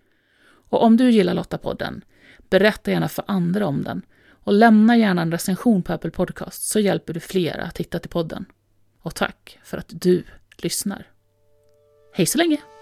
Och 0.68 0.82
om 0.82 0.96
du 0.96 1.10
gillar 1.10 1.34
Lottapodden, 1.34 2.04
berätta 2.50 2.90
gärna 2.90 3.08
för 3.08 3.24
andra 3.28 3.66
om 3.66 3.84
den 3.84 4.02
och 4.28 4.52
lämna 4.52 4.96
gärna 4.96 5.22
en 5.22 5.32
recension 5.32 5.82
på 5.82 5.92
Apple 5.92 6.10
Podcast 6.10 6.68
så 6.68 6.80
hjälper 6.80 7.14
du 7.14 7.20
fler 7.20 7.58
att 7.58 7.78
hitta 7.78 7.98
till 7.98 8.10
podden. 8.10 8.44
Och 9.02 9.14
tack 9.14 9.58
för 9.64 9.78
att 9.78 9.88
du 9.88 10.24
lyssnar. 10.56 11.06
Hej 12.12 12.26
så 12.26 12.38
länge! 12.38 12.75